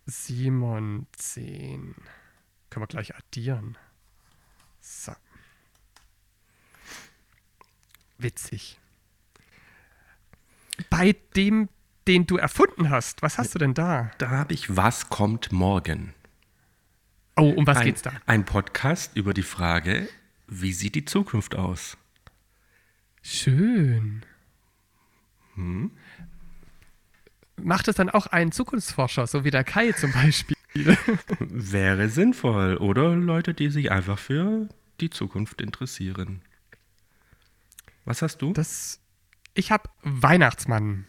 Simon 0.05 1.07
10. 1.17 1.95
Können 2.73 2.83
wir 2.85 2.87
gleich 2.87 3.15
addieren. 3.15 3.77
So. 4.81 5.11
Witzig. 8.17 8.79
Bei 10.89 11.15
dem, 11.35 11.69
den 12.07 12.25
du 12.25 12.37
erfunden 12.37 12.89
hast, 12.89 13.21
was 13.21 13.37
hast 13.37 13.53
du 13.53 13.59
denn 13.59 13.75
da? 13.75 14.09
Da 14.17 14.31
habe 14.31 14.55
ich 14.55 14.75
Was 14.75 15.09
kommt 15.09 15.51
morgen? 15.51 16.15
Oh, 17.35 17.51
um 17.51 17.67
was 17.67 17.77
ein, 17.77 17.85
geht's 17.85 18.01
da? 18.01 18.13
Ein 18.25 18.43
Podcast 18.43 19.15
über 19.15 19.35
die 19.35 19.43
Frage, 19.43 20.09
wie 20.47 20.73
sieht 20.73 20.95
die 20.95 21.05
Zukunft 21.05 21.53
aus? 21.53 21.95
Schön. 23.21 24.25
Hm? 25.53 25.91
Macht 27.57 27.87
es 27.87 27.97
dann 27.97 28.09
auch 28.09 28.25
ein 28.25 28.51
Zukunftsforscher, 28.51 29.27
so 29.27 29.43
wie 29.43 29.51
der 29.51 29.63
Kai 29.63 29.91
zum 29.91 30.11
Beispiel? 30.11 30.57
Wäre 31.39 32.09
sinnvoll. 32.09 32.77
Oder 32.77 33.15
Leute, 33.15 33.53
die 33.53 33.69
sich 33.69 33.91
einfach 33.91 34.19
für 34.19 34.67
die 34.99 35.09
Zukunft 35.09 35.61
interessieren. 35.61 36.41
Was 38.05 38.21
hast 38.21 38.41
du? 38.41 38.53
Das, 38.53 38.99
ich 39.53 39.71
habe 39.71 39.89
Weihnachtsmann. 40.01 41.05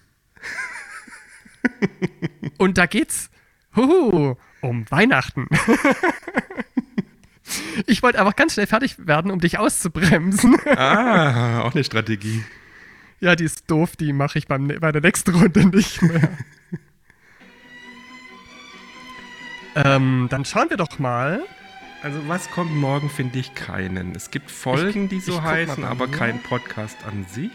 Und 2.59 2.79
da 2.79 2.87
geht's 2.87 3.31
huhu, 3.75 4.37
um 4.61 4.91
Weihnachten. 4.91 5.49
ich 7.87 8.03
wollte 8.03 8.19
einfach 8.19 8.37
ganz 8.37 8.55
schnell 8.55 8.67
fertig 8.67 9.07
werden, 9.07 9.31
um 9.31 9.41
dich 9.41 9.59
auszubremsen. 9.59 10.57
Ah, 10.77 11.63
auch 11.63 11.75
eine 11.75 11.85
Strategie. 11.85 12.45
ja, 13.21 13.35
die 13.35 13.45
ist 13.45 13.71
doof, 13.71 13.97
die 13.97 14.13
mache 14.13 14.39
ich 14.39 14.47
beim, 14.47 14.69
bei 14.69 14.93
der 14.93 15.03
nächsten 15.03 15.35
Runde 15.35 15.67
nicht 15.67 16.03
mehr. 16.03 16.37
Ähm, 19.75 20.29
dann 20.31 20.45
schauen 20.45 20.71
wir 20.71 20.77
doch 20.77 20.99
mal. 20.99 21.43
Also 22.03 22.21
was 22.29 22.51
kommt 22.51 22.75
morgen, 22.75 23.09
finde 23.09 23.39
ich 23.39 23.55
keinen. 23.55 24.15
Es 24.15 24.31
gibt 24.31 24.51
Folgen, 24.51 25.09
die 25.09 25.17
ich 25.17 25.25
so 25.25 25.33
guck 25.35 25.45
mal 25.45 25.53
heißen, 25.55 25.85
aber 25.85 26.07
mir. 26.07 26.17
kein 26.17 26.43
Podcast 26.43 26.99
an 27.07 27.25
sich. 27.31 27.51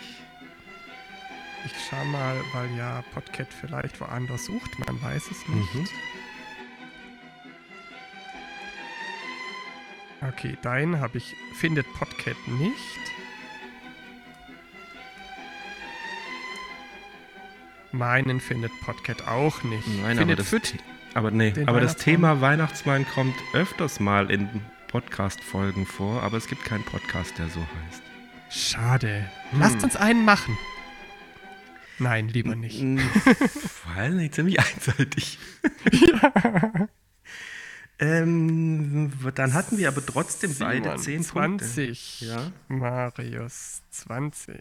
Ich 1.65 1.73
schau 1.89 2.03
mal, 2.05 2.35
weil 2.53 2.75
ja 2.77 3.03
Podcat 3.13 3.47
vielleicht 3.53 3.99
woanders 3.99 4.45
sucht, 4.45 4.79
man 4.87 5.01
weiß 5.01 5.23
es 5.29 5.47
nicht. 5.47 5.75
Mhm. 5.75 5.87
Okay, 10.29 10.57
dein 10.61 10.99
habe 10.99 11.17
ich, 11.17 11.35
findet 11.55 11.85
Podcat 11.93 12.35
nicht. 12.47 12.75
Meinen 17.91 18.39
findet 18.39 18.71
Podcat 18.81 19.27
auch 19.27 19.63
nicht. 19.63 19.87
Nein, 19.87 20.11
aber 20.11 20.17
findet 20.19 20.39
das, 20.39 20.49
Füt, 20.49 20.65
The- 20.67 20.79
aber, 21.19 21.31
nee, 21.31 21.51
den 21.51 21.67
aber 21.67 21.81
das? 21.81 21.97
Thema 21.97 22.39
Weihnachtsmann 22.39 23.05
kommt 23.05 23.35
öfters 23.53 23.99
mal 23.99 24.31
in 24.31 24.47
Podcast-Folgen 24.87 25.85
vor, 25.85 26.23
aber 26.23 26.37
es 26.37 26.47
gibt 26.47 26.63
keinen 26.63 26.85
Podcast, 26.85 27.37
der 27.37 27.49
so 27.49 27.59
heißt. 27.59 28.01
Schade. 28.49 29.25
Hm. 29.51 29.59
Lasst 29.59 29.83
uns 29.83 29.97
einen 29.97 30.23
machen. 30.23 30.57
Nein, 31.99 32.29
lieber 32.29 32.55
nicht. 32.55 32.81
Weil 33.95 34.11
nicht 34.13 34.33
ziemlich 34.33 34.59
einseitig. 34.61 35.37
ähm, 37.99 39.11
dann 39.35 39.53
hatten 39.53 39.77
wir 39.77 39.89
aber 39.89 40.05
trotzdem 40.05 40.55
beide 40.57 40.97
Simon, 40.97 41.23
10 41.23 41.33
Punkte. 41.33 41.65
20. 41.65 42.21
Ja. 42.21 42.51
Marius 42.69 43.81
20 43.89 44.57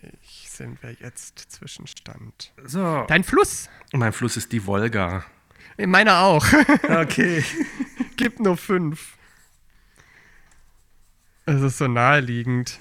sind 0.48 0.82
wir 0.82 0.96
jetzt 1.00 1.38
Zwischenstand. 1.38 2.52
So, 2.64 3.04
Dein 3.06 3.22
Fluss. 3.22 3.70
mein 3.92 4.12
Fluss 4.12 4.36
ist 4.36 4.50
die 4.50 4.66
Wolga. 4.66 5.24
Meiner 5.86 6.20
auch. 6.20 6.46
Okay. 6.88 7.44
Gibt 8.16 8.40
nur 8.40 8.56
fünf. 8.56 9.16
Es 11.46 11.62
ist 11.62 11.78
so 11.78 11.86
naheliegend. 11.86 12.78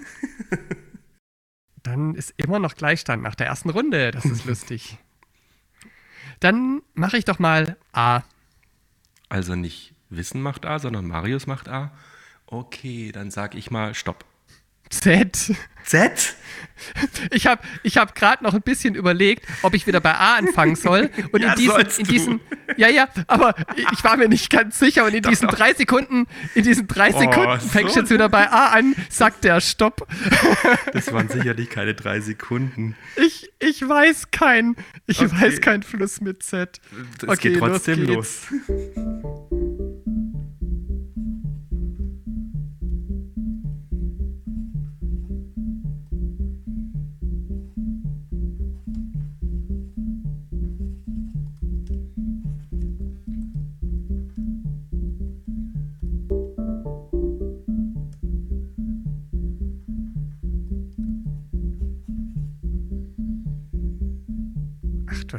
Dann 1.83 2.15
ist 2.15 2.33
immer 2.37 2.59
noch 2.59 2.75
Gleichstand 2.75 3.23
nach 3.23 3.35
der 3.35 3.47
ersten 3.47 3.69
Runde. 3.69 4.11
Das 4.11 4.25
ist 4.25 4.45
lustig. 4.45 4.97
Dann 6.39 6.81
mache 6.93 7.17
ich 7.17 7.25
doch 7.25 7.39
mal 7.39 7.77
A. 7.93 8.23
Also 9.29 9.55
nicht 9.55 9.93
Wissen 10.09 10.41
macht 10.41 10.65
A, 10.65 10.79
sondern 10.79 11.07
Marius 11.07 11.47
macht 11.47 11.69
A. 11.69 11.91
Okay, 12.45 13.11
dann 13.11 13.31
sag 13.31 13.55
ich 13.55 13.71
mal 13.71 13.93
Stopp. 13.93 14.25
Z. 14.89 15.53
Z? 15.85 16.35
Ich 17.31 17.47
habe 17.47 17.63
ich 17.81 17.97
hab 17.97 18.13
gerade 18.13 18.43
noch 18.43 18.53
ein 18.53 18.61
bisschen 18.61 18.93
überlegt, 18.93 19.43
ob 19.63 19.73
ich 19.73 19.87
wieder 19.87 19.99
bei 19.99 20.13
A 20.13 20.35
anfangen 20.35 20.75
soll. 20.75 21.09
Und 21.31 21.41
Ja, 21.41 21.53
in 21.53 21.55
diesen, 21.59 21.81
in 21.97 22.05
diesen, 22.05 22.39
ja, 22.77 22.87
ja, 22.87 23.07
aber 23.25 23.55
ich 23.91 24.03
war 24.03 24.15
mir 24.15 24.29
nicht 24.29 24.51
ganz 24.51 24.77
sicher. 24.77 25.05
Und 25.05 25.15
in 25.15 25.23
diesen 25.23 25.47
drei 25.47 25.73
Sekunden, 25.73 26.27
in 26.53 26.63
diesen 26.63 26.87
drei 26.87 27.11
Oh, 27.15 27.19
Sekunden 27.19 27.59
fängst 27.61 27.89
du 27.89 27.93
so. 27.95 27.99
jetzt 28.01 28.11
wieder 28.11 28.29
bei 28.29 28.47
A 28.51 28.67
an, 28.67 28.95
sagt 29.09 29.43
der 29.43 29.59
Stopp. 29.59 30.07
Das 30.93 31.11
waren 31.11 31.27
sicherlich 31.29 31.71
keine 31.71 31.95
drei 31.95 32.19
Sekunden. 32.21 32.95
Ich, 33.15 33.49
ich 33.59 33.81
weiß 33.87 34.29
kein, 34.29 34.75
ich 35.07 35.19
Okay. 35.19 35.31
weiß 35.41 35.61
kein 35.61 35.81
Fluss 35.81 36.21
mit 36.21 36.43
Z. 36.43 36.79
Es 37.27 37.39
geht 37.39 37.57
trotzdem 37.57 38.05
geht's. 38.05 38.15
los. 38.15 38.41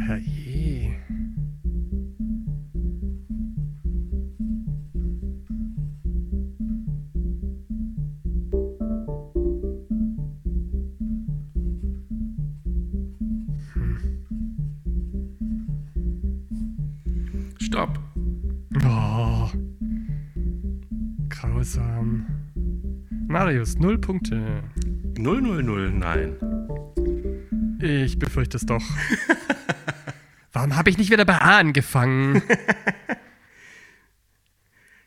Herr 0.00 0.18
je. 0.18 0.90
Stopp. 17.58 17.98
Oh. 18.84 19.50
Grausam. 21.28 22.26
Marius, 23.26 23.78
null 23.78 23.98
Punkte. 23.98 24.62
000, 25.62 25.90
nein. 25.90 26.36
Ich 27.80 28.18
befürchte 28.18 28.56
es 28.56 28.66
doch. 28.66 28.82
Warum 30.58 30.74
habe 30.74 30.90
ich 30.90 30.98
nicht 30.98 31.12
wieder 31.12 31.24
bei 31.24 31.40
A 31.40 31.58
angefangen? 31.58 32.42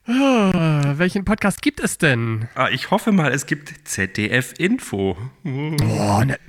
Ah, 0.07 0.93
welchen 0.97 1.25
Podcast 1.25 1.61
gibt 1.61 1.79
es 1.79 1.99
denn? 1.99 2.49
Ah, 2.55 2.69
ich 2.69 2.89
hoffe 2.89 3.11
mal, 3.11 3.31
es 3.31 3.45
gibt 3.45 3.87
ZDF-Info. 3.87 5.15
Oh, 5.45 5.49
ne. 5.49 6.39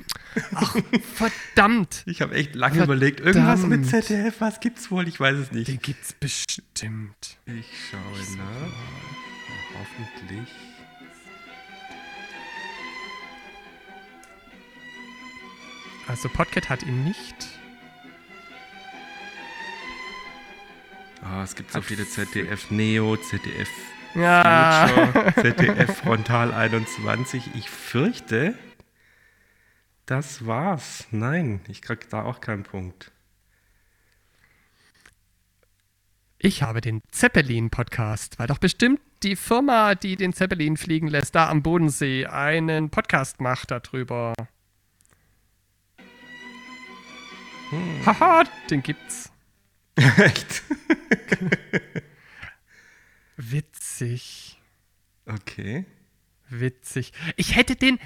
Ach, 0.54 0.75
verdammt. 1.14 2.02
Ich 2.06 2.23
habe 2.23 2.35
echt 2.35 2.54
lange 2.54 2.76
Verdammt. 2.76 2.97
überlegt, 2.97 3.21
irgendwas 3.21 3.61
mit 3.66 3.87
ZDF, 3.87 4.40
was 4.40 4.59
gibt's 4.59 4.90
wohl? 4.90 5.06
Ich 5.06 5.21
weiß 5.21 5.37
es 5.37 5.52
nicht. 5.52 5.68
Den 5.68 5.78
gibt's 5.80 6.14
bestimmt. 6.14 7.37
Ich 7.44 7.66
schaue 7.90 8.37
nach. 8.38 8.73
Hoffentlich. 9.78 10.49
Also 16.09 16.30
Podcat 16.30 16.71
hat 16.71 16.82
ihn 16.82 17.04
nicht. 17.04 17.62
Oh, 21.25 21.41
es 21.43 21.55
gibt 21.55 21.71
so 21.71 21.81
viele 21.81 22.07
ZDF 22.07 22.71
Neo, 22.71 23.17
ZDF 23.17 23.69
Ja. 24.14 24.88
Future, 24.88 25.35
ZDF 25.57 25.97
Frontal 25.99 26.52
21. 26.52 27.55
Ich 27.55 27.71
fürchte, 27.71 28.59
das 30.07 30.47
war's. 30.47 31.07
Nein, 31.12 31.61
ich 31.69 31.81
krieg 31.81 32.09
da 32.11 32.25
auch 32.25 32.41
keinen 32.41 32.64
Punkt. 32.64 33.12
Ich 36.38 36.64
habe 36.64 36.81
den 36.81 37.02
Zeppelin-Podcast, 37.12 38.41
weil 38.41 38.49
doch 38.49 38.59
bestimmt 38.59 39.00
die 39.23 39.37
Firma, 39.37 39.95
die 39.95 40.17
den 40.17 40.33
Zeppelin 40.33 40.76
fliegen 40.76 41.07
lässt, 41.07 41.37
da 41.37 41.49
am 41.49 41.62
Bodensee, 41.62 42.26
einen 42.26 42.91
Podcast 42.91 43.41
macht 43.41 43.71
darüber. 43.71 44.35
Hm. 47.71 48.07
Haha, 48.07 48.43
den 48.69 48.83
gibt's. 48.83 49.31
Echt? 49.95 50.64
Witzig. 53.37 54.61
Okay. 55.27 55.87
Witzig. 56.49 57.12
Ich 57.37 57.57
hätte 57.57 57.77
den 57.77 57.99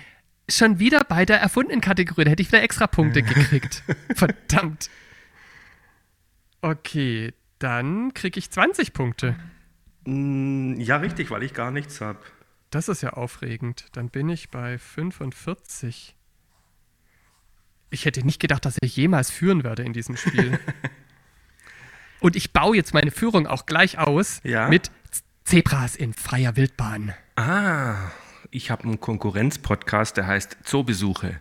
schon 0.49 0.79
wieder 0.79 1.03
bei 1.05 1.25
der 1.25 1.41
erfundenen 1.41 1.81
Kategorie, 1.81 2.25
da 2.25 2.31
hätte 2.31 2.43
ich 2.43 2.49
wieder 2.53 2.63
extra 2.63 2.87
Punkte 2.87 3.23
gekriegt. 3.25 3.83
Verdammt. 4.15 4.89
Okay, 6.61 7.33
dann 7.59 8.15
kriege 8.15 8.39
ich 8.39 8.51
20 8.51 8.93
Punkte. 8.93 9.37
Mm, 10.05 10.75
Ja, 10.79 10.97
richtig, 10.99 11.31
weil 11.31 11.43
ich 11.43 11.55
gar 11.55 11.71
nichts 11.71 12.01
habe. 12.01 12.21
Das 12.71 12.89
ist 12.89 13.03
ja 13.03 13.11
aufregend. 13.11 13.87
Dann 13.93 14.09
bin 14.11 14.29
ich 14.29 14.51
bei 14.51 14.79
45. 14.79 16.15
Ich 17.91 18.05
hätte 18.05 18.25
nicht 18.25 18.41
gedacht, 18.41 18.65
dass 18.65 18.77
ich 18.83 18.97
jemals 18.97 19.31
führen 19.31 19.65
werde 19.65 19.83
in 19.85 19.93
diesem 19.93 20.17
Spiel. 20.17 20.59
Und 22.21 22.37
ich 22.37 22.53
baue 22.53 22.77
jetzt 22.77 22.95
meine 22.95 23.11
Führung 23.11 23.47
auch 23.47 23.67
gleich 23.67 23.99
aus 23.99 24.41
Ja? 24.45 24.69
mit 24.69 24.91
Zebras 25.45 25.97
in 25.97 26.13
freier 26.13 26.57
Wildbahn. 26.57 27.15
Ah, 27.37 27.97
ich 28.51 28.71
habe 28.71 28.85
einen 28.85 29.01
Konkurrenz-Podcast, 29.01 30.17
der 30.17 30.27
heißt 30.27 30.57
Zoobesuche. 30.65 31.41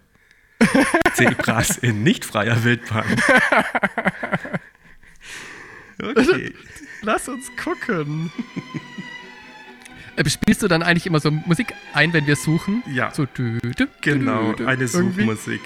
Zebras 1.13 1.77
in 1.77 2.03
nicht 2.03 2.25
freier 2.25 2.63
Wildbahn. 2.63 3.05
Okay. 6.01 6.53
Lass 7.03 7.29
uns 7.29 7.49
gucken. 7.55 8.29
Äh, 10.17 10.29
Spielst 10.29 10.61
du 10.61 10.67
dann 10.67 10.83
eigentlich 10.83 11.05
immer 11.05 11.21
so 11.21 11.31
Musik 11.31 11.73
ein, 11.93 12.11
wenn 12.11 12.27
wir 12.27 12.35
suchen? 12.35 12.83
Ja. 12.91 13.11
So 13.13 13.25
dü, 13.25 13.59
dü, 13.61 13.87
Genau, 14.01 14.51
dü, 14.51 14.63
dü, 14.63 14.65
eine? 14.67 14.87
Suchmusik. 14.89 15.61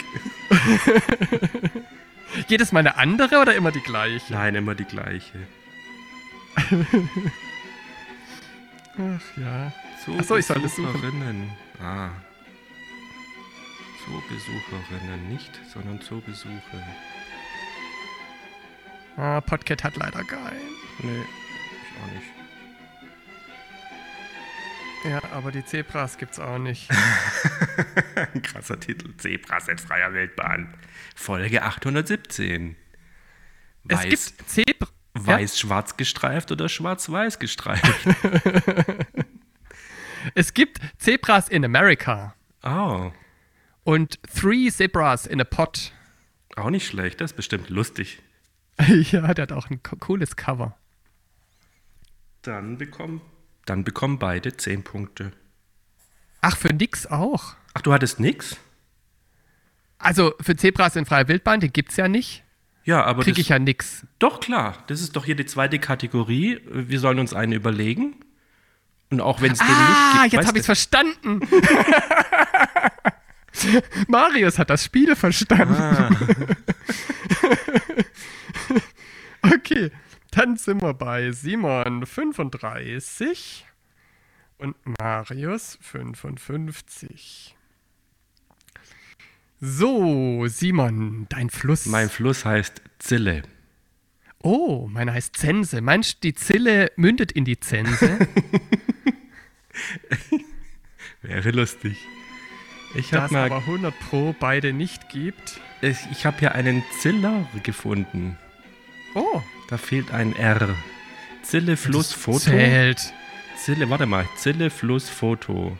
Jedes 2.48 2.72
Mal 2.72 2.80
eine 2.80 2.98
andere 2.98 3.40
oder 3.40 3.56
immer 3.56 3.72
die 3.72 3.82
gleiche? 3.82 4.34
Nein, 4.34 4.56
immer 4.56 4.76
die 4.76 4.86
gleiche. 4.86 5.40
Ach 8.98 9.38
ja. 9.38 9.72
Ach 10.18 10.24
so, 10.24 10.38
ich 10.38 10.46
soll 10.46 10.62
das 10.62 10.76
suchen. 10.76 11.52
Ah. 11.82 12.10
Zoobesucherinnen, 14.06 15.30
nicht, 15.30 15.60
sondern 15.72 16.02
Zoobesuche. 16.02 16.84
Ah, 19.18 19.42
Podcat 19.42 19.84
hat 19.84 19.98
leider 19.98 20.24
keinen. 20.24 20.76
Nee, 21.00 21.22
ich 21.22 22.02
auch 22.02 22.12
nicht. 22.14 22.39
Ja, 25.06 25.22
aber 25.32 25.52
die 25.52 25.64
Zebras 25.64 26.18
gibt's 26.18 26.40
auch 26.40 26.58
nicht. 26.58 26.90
Ein 28.16 28.42
krasser 28.42 28.80
Titel. 28.80 29.16
Zebras 29.18 29.68
in 29.70 29.78
freier 29.78 30.14
Wildbahn. 30.14 30.74
Folge 31.16 31.64
817. 31.64 32.76
es 33.88 33.98
Weiß, 33.98 34.10
gibt 34.36 34.50
Zebra. 34.50 34.88
weiß-schwarz 35.14 35.96
gestreift 35.98 36.52
oder 36.52 36.68
schwarz-weiß 36.70 37.40
gestreift? 37.40 37.86
Es 40.36 40.54
gibt 40.54 40.80
Zebras 40.98 41.48
in 41.48 41.64
America 41.64 42.36
Oh, 42.62 43.14
und 43.86 44.20
Three 44.24 44.70
Zebras 44.70 45.26
in 45.26 45.40
a 45.40 45.46
Pot. 45.46 45.94
auch 46.58 46.70
nicht 46.70 46.86
schlecht. 46.86 47.22
Das 47.22 47.32
ist 47.32 47.38
bestimmt 47.38 47.70
lustig. 47.70 48.22
ja, 48.86 49.34
der 49.34 49.44
hat 49.44 49.52
auch 49.54 49.70
ein 49.70 49.82
co- 49.82 49.96
cooles 49.96 50.36
Cover. 50.36 50.78
Dann 52.42 52.78
bekommen, 52.78 53.22
dann 53.70 53.84
bekommen 53.84 54.18
beide 54.20 54.56
10 54.58 54.84
Punkte. 54.84 55.32
Ach, 56.42 56.58
für 56.58 56.74
nix 56.74 57.06
auch. 57.08 57.54
Ach, 57.74 57.82
du 57.82 57.94
hattest 57.94 58.20
nix? 58.20 58.58
Also 59.98 60.34
für 60.42 60.56
Zebras 60.56 60.96
in 60.96 61.06
freier 61.06 61.28
Wildbahn, 61.28 61.60
den 61.60 61.74
gibt's 61.74 61.98
ja 61.98 62.08
nicht. 62.08 62.44
Ja, 62.86 63.04
aber 63.04 63.24
Krieg 63.24 63.36
das, 63.36 63.42
ich 63.42 63.50
ja 63.50 63.60
nix. 63.60 64.06
doch 64.18 64.40
klar. 64.40 64.84
Das 64.88 65.02
ist 65.02 65.16
doch 65.16 65.26
hier 65.26 65.36
die 65.36 65.46
zweite 65.46 65.78
Kategorie. 65.80 66.60
Wir 66.72 67.00
sollen 67.00 67.20
uns 67.20 67.34
einen 67.34 67.52
überlegen. 67.54 68.16
Und 69.12 69.22
auch 69.22 69.42
wenn 69.42 69.52
es 69.52 69.60
den 69.60 69.68
nicht 69.68 69.78
Ah, 69.78 70.22
gibt. 70.24 70.34
jetzt 70.34 70.40
weißt 70.40 70.48
habe 70.48 70.58
ich's 70.60 70.66
du- 70.68 70.74
verstanden. 70.74 71.42
Marius 74.08 74.58
hat 74.60 74.70
das 74.70 74.86
Spiel 74.86 75.16
verstanden. 75.16 75.76
Ah, 75.76 76.10
Okay, 79.56 79.90
dann 80.40 80.56
sind 80.56 80.82
wir 80.82 80.94
bei 80.94 81.34
Simon 81.34 82.06
35 82.06 83.66
und 84.58 84.78
Marius 84.98 85.78
55. 85.82 87.58
So, 89.60 90.48
Simon, 90.48 91.26
dein 91.28 91.50
Fluss. 91.50 91.88
mein 91.88 92.08
Fluss 92.08 92.46
heißt 92.46 92.82
Zille. 93.00 93.44
oh, 94.42 94.88
meiner 94.88 95.12
heißt 95.12 95.36
Zense. 95.36 95.82
Meinst 95.82 96.24
du, 96.24 96.30
die 96.30 96.36
Zille 96.36 96.90
mündet 96.96 97.34
in 97.34 97.44
die 97.44 97.60
Zense? 97.60 98.20
Wäre 101.22 101.52
lustig. 101.52 101.98
Ich 102.96 103.14
habe 103.14 103.34
mal, 103.34 103.48
aber 103.48 103.58
100 103.58 103.94
Pro 104.00 104.34
beide 104.40 104.72
nicht 104.72 105.10
gibt. 105.10 105.60
ich, 105.82 105.98
ich 106.12 106.26
habe 106.26 106.40
hier 106.40 106.56
einen 106.56 106.82
Ziller 107.02 107.46
gefunden. 107.62 108.38
Oh, 109.16 109.42
Da 109.70 109.78
fehlt 109.78 110.12
ein 110.12 110.36
R. 110.36 110.76
Zille 111.44 111.78
Fluss 111.78 112.12
Foto. 112.12 112.40
zählt. 112.40 113.14
Zille, 113.56 113.90
warte 113.90 114.08
mal. 114.08 114.28
Zille 114.36 114.72
Fluss 114.72 115.08
Foto. 115.08 115.78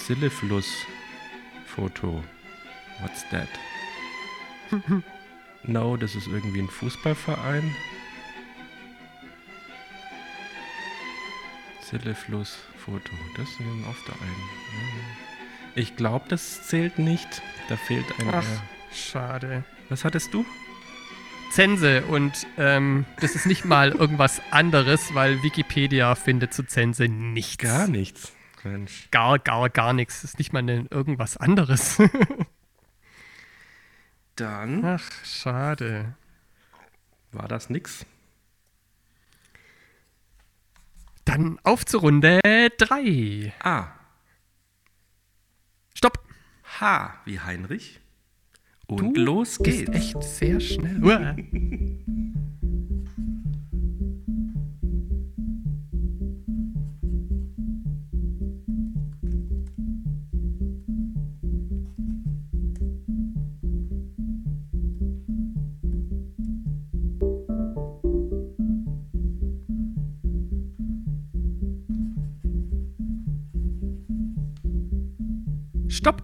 Zille 0.00 0.28
Fluss 0.28 0.68
Foto. 1.66 2.22
What's 3.00 3.24
that? 3.30 3.48
no, 5.62 5.96
das 5.96 6.14
ist 6.14 6.26
irgendwie 6.26 6.60
ein 6.60 6.68
Fußballverein. 6.68 7.74
Zille 11.82 12.14
Fluss 12.14 12.58
Foto. 12.84 13.12
Das 13.36 13.48
ist 13.48 13.60
ein 13.60 13.84
Verein. 14.04 14.36
Ich 15.74 15.96
glaube, 15.96 16.26
das 16.28 16.66
zählt 16.68 16.98
nicht. 16.98 17.40
Da 17.70 17.76
fehlt 17.76 18.04
ein 18.20 18.28
Ach, 18.28 18.44
R. 18.44 18.62
schade. 18.92 19.64
Was 19.88 20.04
hattest 20.04 20.34
du? 20.34 20.44
Zense 21.50 22.04
und 22.06 22.46
ähm, 22.56 23.04
das 23.20 23.34
ist 23.34 23.46
nicht 23.46 23.64
mal 23.64 23.90
irgendwas 23.90 24.40
anderes, 24.50 25.14
weil 25.14 25.42
Wikipedia 25.42 26.14
findet 26.14 26.54
zu 26.54 26.64
Zense 26.64 27.08
nichts. 27.08 27.62
Gar 27.62 27.88
nichts. 27.88 28.32
Mensch. 28.64 29.08
Gar, 29.10 29.38
gar, 29.38 29.70
gar 29.70 29.92
nichts. 29.92 30.22
Das 30.22 30.32
ist 30.32 30.38
nicht 30.38 30.52
mal 30.52 30.62
ne, 30.62 30.86
irgendwas 30.90 31.36
anderes. 31.36 31.98
Dann 34.36 34.84
Ach, 34.84 35.10
schade. 35.24 36.14
war 37.32 37.48
das 37.48 37.70
nix. 37.70 38.06
Dann 41.24 41.58
auf 41.62 41.84
zur 41.84 42.00
Runde 42.00 42.40
3. 42.78 43.52
A. 43.62 43.88
Stopp. 45.94 46.24
H 46.80 47.14
wie 47.24 47.40
Heinrich. 47.40 48.00
Und 48.90 49.14
Du 49.16 49.20
los 49.20 49.58
Bist 49.58 49.86
geht's. 49.86 49.90
echt 49.96 50.22
sehr 50.22 50.60
schnell. 50.60 51.04
Uah. 51.04 51.36
Stopp. 75.88 76.22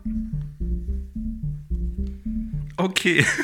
Okay. 2.84 3.24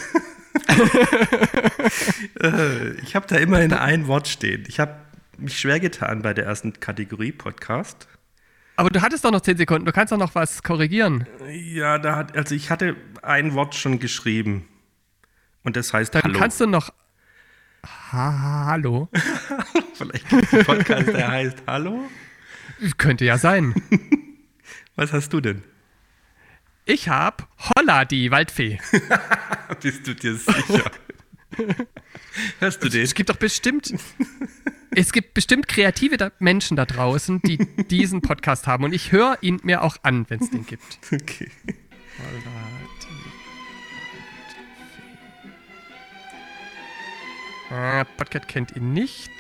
Äh, 2.40 2.92
ich 3.02 3.14
habe 3.16 3.26
da 3.26 3.36
immerhin 3.36 3.72
ein 3.72 4.06
Wort 4.06 4.28
stehen. 4.28 4.64
Ich 4.68 4.78
habe 4.80 4.94
mich 5.38 5.58
schwer 5.58 5.80
getan 5.80 6.22
bei 6.22 6.34
der 6.34 6.44
ersten 6.44 6.78
Kategorie 6.78 7.32
Podcast. 7.32 8.06
Aber 8.76 8.90
du 8.90 9.00
hattest 9.00 9.24
doch 9.24 9.30
noch 9.30 9.40
10 9.40 9.56
Sekunden. 9.56 9.86
Du 9.86 9.92
kannst 9.92 10.12
doch 10.12 10.18
noch 10.18 10.34
was 10.34 10.62
korrigieren. 10.62 11.26
Ja, 11.50 11.98
da 11.98 12.16
hat, 12.16 12.36
also 12.36 12.54
ich 12.54 12.70
hatte 12.70 12.96
ein 13.22 13.54
Wort 13.54 13.74
schon 13.74 13.98
geschrieben. 13.98 14.66
Und 15.62 15.76
das 15.76 15.92
heißt 15.92 16.14
Dann 16.14 16.22
Hallo. 16.22 16.38
kannst 16.38 16.60
du 16.60 16.66
noch. 16.66 16.92
ha 18.12 18.66
Hallo. 18.66 19.08
Vielleicht 19.94 20.28
gibt 20.28 20.44
es 20.44 20.52
einen 20.54 20.64
Podcast, 20.64 21.08
der 21.08 21.28
heißt 21.28 21.62
Hallo? 21.66 22.08
Könnte 22.98 23.24
ja 23.24 23.38
sein. 23.38 23.74
Was 24.96 25.12
hast 25.12 25.32
du 25.32 25.40
denn? 25.40 25.62
Ich 26.90 27.08
hab 27.08 27.46
Holla, 27.56 28.04
die 28.04 28.32
Waldfee. 28.32 28.80
Bist 29.80 30.04
du 30.08 30.12
dir 30.12 30.34
sicher? 30.34 30.90
Hörst 32.58 32.82
du 32.82 32.88
den? 32.88 33.02
Es 33.04 33.14
gibt 33.14 33.30
doch 33.30 33.36
bestimmt, 33.36 33.94
es 34.90 35.12
gibt 35.12 35.34
bestimmt 35.34 35.68
kreative 35.68 36.16
da 36.16 36.32
Menschen 36.40 36.76
da 36.76 36.86
draußen, 36.86 37.42
die 37.42 37.58
diesen 37.90 38.22
Podcast 38.22 38.66
haben. 38.66 38.82
Und 38.82 38.92
ich 38.92 39.12
höre 39.12 39.38
ihn 39.40 39.60
mir 39.62 39.82
auch 39.84 39.98
an, 40.02 40.26
wenn 40.30 40.40
es 40.40 40.50
den 40.50 40.66
gibt. 40.66 40.98
Okay. 41.12 41.52
Holla, 42.18 42.66
die 47.70 47.72
Ah, 47.72 48.02
Podcat 48.16 48.48
kennt 48.48 48.74
ihn 48.74 48.92
nicht. 48.94 49.30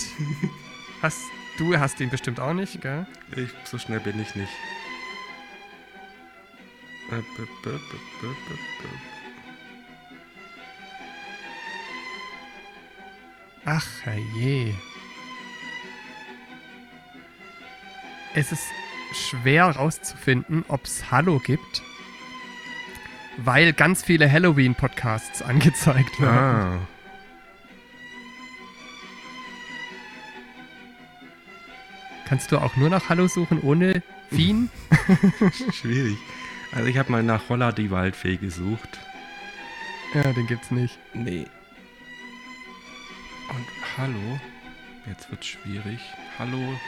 Hast, 1.02 1.18
du 1.58 1.76
hast 1.76 1.98
ihn 1.98 2.10
bestimmt 2.10 2.38
auch 2.38 2.52
nicht, 2.54 2.80
gell? 2.80 3.08
Ich, 3.34 3.48
so 3.64 3.76
schnell 3.76 3.98
bin 3.98 4.20
ich 4.20 4.36
nicht. 4.36 4.52
Ach 13.64 13.86
je. 14.36 14.72
Es 18.34 18.52
ist 18.52 18.64
schwer 19.12 19.66
herauszufinden, 19.66 20.64
ob 20.68 20.84
es 20.84 21.10
Hallo 21.10 21.40
gibt, 21.40 21.82
weil 23.38 23.72
ganz 23.72 24.04
viele 24.04 24.30
Halloween-Podcasts 24.30 25.42
angezeigt 25.42 26.20
werden. 26.20 26.38
Ah. 26.38 26.78
Kannst 32.28 32.52
du 32.52 32.58
auch 32.58 32.76
nur 32.76 32.88
nach 32.88 33.08
Hallo 33.08 33.26
suchen 33.26 33.60
ohne 33.60 34.04
Wien? 34.30 34.70
Schwierig. 35.72 36.16
Also 36.72 36.86
ich 36.86 36.98
habe 36.98 37.10
mal 37.10 37.22
nach 37.22 37.48
Holla 37.48 37.72
die 37.72 37.90
Waldfee 37.90 38.36
gesucht. 38.36 38.98
ja, 40.14 40.32
den 40.32 40.46
gibt's 40.46 40.70
nicht. 40.70 40.98
Nee. 41.14 41.46
Und 43.48 43.66
hallo. 43.98 44.40
Jetzt 45.06 45.30
wird 45.30 45.44
schwierig. 45.44 45.98
Hallo, 46.38 46.78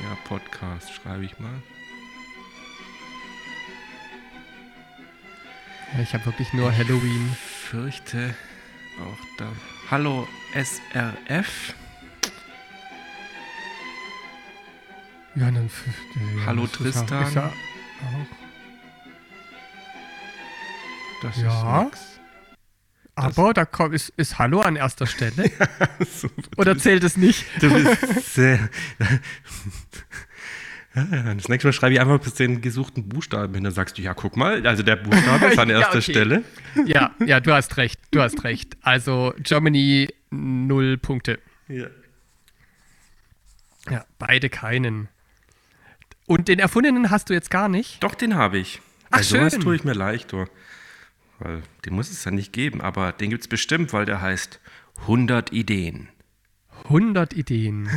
der 0.00 0.16
Podcast, 0.24 0.92
schreibe 0.92 1.24
ich 1.24 1.38
mal. 1.38 1.62
Ich 6.02 6.14
habe 6.14 6.26
wirklich 6.26 6.52
nur 6.52 6.74
Halloween. 6.74 7.36
Fürchte 7.70 8.34
auch 9.00 9.26
da. 9.38 9.52
Hallo, 9.90 10.26
SRF. 10.54 11.74
Ja, 15.34 15.50
dann. 15.50 15.70
ja, 16.14 16.46
Hallo, 16.46 16.66
Tristan. 16.66 17.36
Auch. 17.36 18.45
Das 21.22 21.36
Ja. 21.40 21.82
ist 21.82 21.84
nix. 21.86 22.00
Aber 23.18 23.54
da 23.54 23.64
kommt, 23.64 23.94
ist, 23.94 24.10
ist 24.18 24.38
Hallo 24.38 24.60
an 24.60 24.76
erster 24.76 25.06
Stelle. 25.06 25.50
So, 26.14 26.28
Oder 26.58 26.76
zählt 26.76 27.02
es 27.02 27.16
nicht? 27.16 27.46
Du 27.60 27.72
bist 27.72 28.34
sehr. 28.34 28.68
Ja, 30.94 31.34
Das 31.34 31.48
nächste 31.48 31.68
Mal 31.68 31.72
schreibe 31.72 31.94
ich 31.94 32.00
einfach 32.00 32.20
bis 32.20 32.34
den 32.34 32.60
gesuchten 32.60 33.08
Buchstaben 33.08 33.54
hin. 33.54 33.64
Dann 33.64 33.72
sagst 33.72 33.96
du, 33.98 34.02
ja, 34.02 34.12
guck 34.14 34.36
mal, 34.36 34.66
also 34.66 34.82
der 34.82 34.96
Buchstabe 34.96 35.46
ist 35.46 35.58
an 35.58 35.68
Ja, 35.70 35.78
erster 35.80 35.98
okay. 35.98 36.12
Stelle. 36.12 36.44
Ja, 36.86 37.14
ja, 37.24 37.40
du 37.40 37.52
hast 37.52 37.76
recht. 37.78 37.98
Du 38.10 38.20
hast 38.20 38.44
recht. 38.44 38.76
Also 38.82 39.32
Germany 39.38 40.08
null 40.30 40.98
Punkte. 40.98 41.38
Ja. 41.68 41.86
Ja, 43.90 44.04
beide 44.18 44.48
keinen. 44.50 45.08
Und 46.26 46.48
den 46.48 46.58
erfundenen 46.58 47.10
hast 47.10 47.30
du 47.30 47.34
jetzt 47.34 47.50
gar 47.50 47.68
nicht? 47.68 48.02
Doch, 48.02 48.14
den 48.14 48.34
habe 48.34 48.58
ich. 48.58 48.80
Ach, 49.10 49.18
also, 49.18 49.36
schön. 49.48 49.60
tue 49.60 49.76
ich 49.76 49.84
mir 49.84 49.92
leicht, 49.94 50.32
du. 50.32 50.44
Weil 51.38 51.62
den 51.84 51.94
muss 51.94 52.10
es 52.10 52.24
ja 52.24 52.30
nicht 52.30 52.52
geben, 52.52 52.80
aber 52.80 53.12
den 53.12 53.30
gibt 53.30 53.42
es 53.42 53.48
bestimmt, 53.48 53.92
weil 53.92 54.06
der 54.06 54.20
heißt 54.20 54.60
100 55.02 55.52
Ideen. 55.52 56.08
100 56.84 57.32
Ideen. 57.34 57.88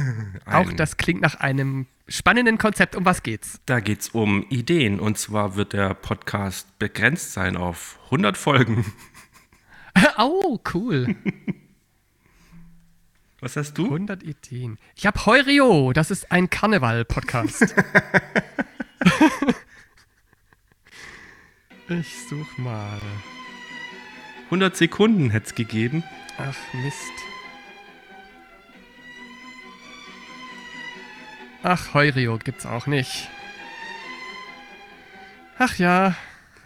Auch 0.45 0.69
Ein- 0.69 0.77
das 0.77 0.97
klingt 0.97 1.21
nach 1.21 1.35
einem 1.35 1.85
spannenden 2.07 2.57
Konzept. 2.57 2.95
Um 2.95 3.05
was 3.05 3.23
geht's? 3.23 3.59
Da 3.65 3.79
geht 3.79 4.01
es 4.01 4.09
um 4.09 4.43
Ideen 4.49 4.99
und 4.99 5.17
zwar 5.17 5.55
wird 5.55 5.73
der 5.73 5.93
Podcast 5.93 6.79
begrenzt 6.79 7.33
sein 7.33 7.55
auf 7.55 7.99
100 8.05 8.35
Folgen. 8.37 8.85
oh, 10.17 10.59
cool. 10.73 11.15
Was 13.41 13.55
hast 13.55 13.75
du? 13.77 13.85
100 13.85 14.21
Ideen. 14.21 14.77
Ich 14.97 15.05
habe 15.05 15.25
Heurio. 15.25 15.93
Das 15.93 16.11
ist 16.11 16.29
ein 16.29 16.49
Karneval-Podcast. 16.49 17.73
Ich 21.91 22.15
such 22.27 22.57
mal. 22.57 22.99
100 24.45 24.75
Sekunden 24.75 25.29
hätte 25.29 25.47
es 25.47 25.55
gegeben. 25.55 26.03
Ach, 26.37 26.55
Mist. 26.83 27.11
Ach, 31.61 31.93
Heurio 31.93 32.37
gibt's 32.37 32.65
auch 32.65 32.87
nicht. 32.87 33.29
Ach 35.57 35.75
ja, 35.77 36.15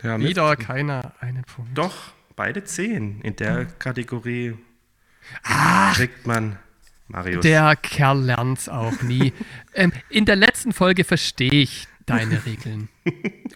Ja, 0.04 0.20
wieder 0.20 0.56
keiner 0.56 1.14
einen 1.20 1.44
Punkt. 1.44 1.76
Doch, 1.76 2.14
beide 2.36 2.64
10. 2.64 3.22
In 3.22 3.36
der 3.36 3.66
Kategorie 3.66 4.56
Ach, 5.44 5.96
kriegt 5.96 6.28
man 6.28 6.60
Marius. 7.08 7.42
der 7.42 7.76
Kerl 7.76 8.22
lernt's 8.22 8.70
auch 8.70 9.02
nie. 9.02 9.34
ähm, 9.74 9.92
in 10.10 10.26
der 10.26 10.36
letzten 10.36 10.74
Folge 10.74 11.04
verstehe 11.04 11.52
ich 11.52 11.88
deine 12.06 12.46
Regeln. 12.46 12.90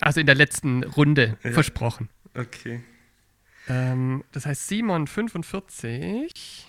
Also 0.01 0.19
in 0.19 0.25
der 0.25 0.35
letzten 0.35 0.83
Runde, 0.83 1.37
versprochen. 1.41 2.09
Okay. 2.33 2.81
Ähm, 3.67 4.23
das 4.31 4.45
heißt 4.45 4.67
Simon 4.67 5.07
45, 5.07 6.67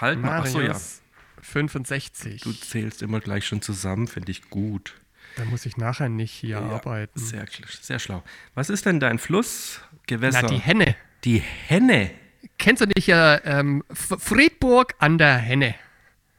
Halt 0.00 0.20
mal. 0.20 0.40
Achso, 0.40 0.60
ja. 0.60 0.68
Marius 0.68 1.02
65. 1.42 2.42
Du 2.42 2.52
zählst 2.52 3.02
immer 3.02 3.20
gleich 3.20 3.46
schon 3.46 3.62
zusammen, 3.62 4.06
finde 4.06 4.30
ich 4.30 4.50
gut. 4.50 5.00
Da 5.36 5.44
muss 5.44 5.64
ich 5.64 5.76
nachher 5.76 6.08
nicht 6.08 6.32
hier 6.32 6.58
arbeiten. 6.60 7.18
Sehr, 7.18 7.46
sehr 7.80 7.98
schlau. 7.98 8.22
Was 8.54 8.68
ist 8.68 8.86
denn 8.86 9.00
dein 9.00 9.18
Flussgewässer? 9.18 10.42
Na, 10.42 10.48
die 10.48 10.58
Henne. 10.58 10.96
Die 11.24 11.38
Henne. 11.38 12.10
Kennst 12.58 12.82
du 12.82 12.86
nicht 12.86 13.08
äh, 13.08 13.36
ähm, 13.44 13.84
Friedburg 13.90 14.94
an 14.98 15.18
der 15.18 15.36
Henne? 15.36 15.74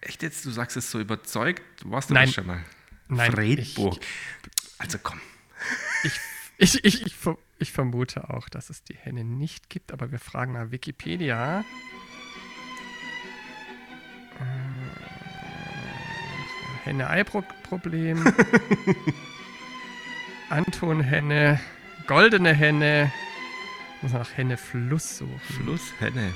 Echt 0.02 0.24
jetzt? 0.24 0.46
Du 0.46 0.52
sagst 0.52 0.78
es 0.78 0.92
so 0.92 1.00
überzeugt? 1.00 1.62
Du 1.82 1.92
warst 1.92 2.10
du 2.10 2.14
Nein. 2.14 2.26
das 2.26 2.36
schon 2.36 2.48
mal? 2.48 2.64
Nein, 3.12 3.32
Friedburg. 3.32 4.00
Also 4.78 4.98
komm. 5.04 5.20
Ich, 6.04 6.14
ich, 6.58 6.86
ich, 6.86 7.06
ich, 7.06 7.16
ich 7.60 7.72
vermute 7.72 8.30
auch, 8.30 8.48
dass 8.48 8.70
es 8.70 8.84
die 8.86 8.96
Henne 8.96 9.26
nicht 9.26 9.70
gibt, 9.70 9.92
aber 9.92 10.12
wir 10.12 10.20
fragen 10.20 10.54
mal 10.54 10.72
Wikipedia. 10.72 11.66
Äh, 14.40 14.44
Henne-Ei-Problem. 16.86 18.24
Anton-Henne. 20.50 21.60
Goldene 22.08 22.54
Henne. 22.54 23.12
Muss 24.02 24.14
nach 24.14 24.38
Henne-Fluss 24.38 25.18
suchen. 25.18 25.40
Fluss 25.42 25.94
Henne. 26.00 26.34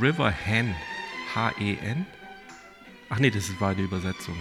River 0.00 0.30
Hen. 0.30 0.74
H-E-N? 1.34 2.06
Ach 3.10 3.18
nee, 3.18 3.30
das 3.30 3.60
war 3.60 3.70
eine 3.70 3.82
Übersetzung. 3.82 4.36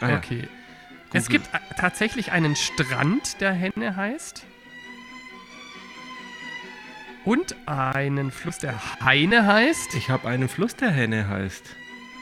Ah, 0.00 0.10
ja. 0.10 0.16
Okay. 0.18 0.46
Es 1.12 1.26
Google. 1.26 1.40
gibt 1.40 1.54
äh, 1.54 1.58
tatsächlich 1.78 2.32
einen 2.32 2.56
Strand, 2.56 3.40
der 3.40 3.52
Henne 3.52 3.96
heißt. 3.96 4.44
Und 7.24 7.56
einen 7.66 8.30
Fluss, 8.30 8.58
der 8.58 9.00
Heine 9.00 9.46
heißt. 9.46 9.94
Ich 9.94 10.10
habe 10.10 10.28
einen 10.28 10.48
Fluss, 10.48 10.76
der 10.76 10.90
Henne 10.90 11.28
heißt. 11.28 11.64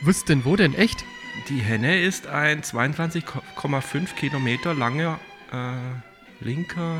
Was 0.02 0.24
denn, 0.24 0.44
wo 0.44 0.56
denn? 0.56 0.74
Echt? 0.74 1.04
Die 1.48 1.58
Henne 1.60 2.00
ist 2.00 2.26
ein 2.26 2.62
22,5 2.62 4.14
Kilometer 4.14 4.72
langer 4.72 5.18
äh, 5.52 6.44
linker 6.44 6.96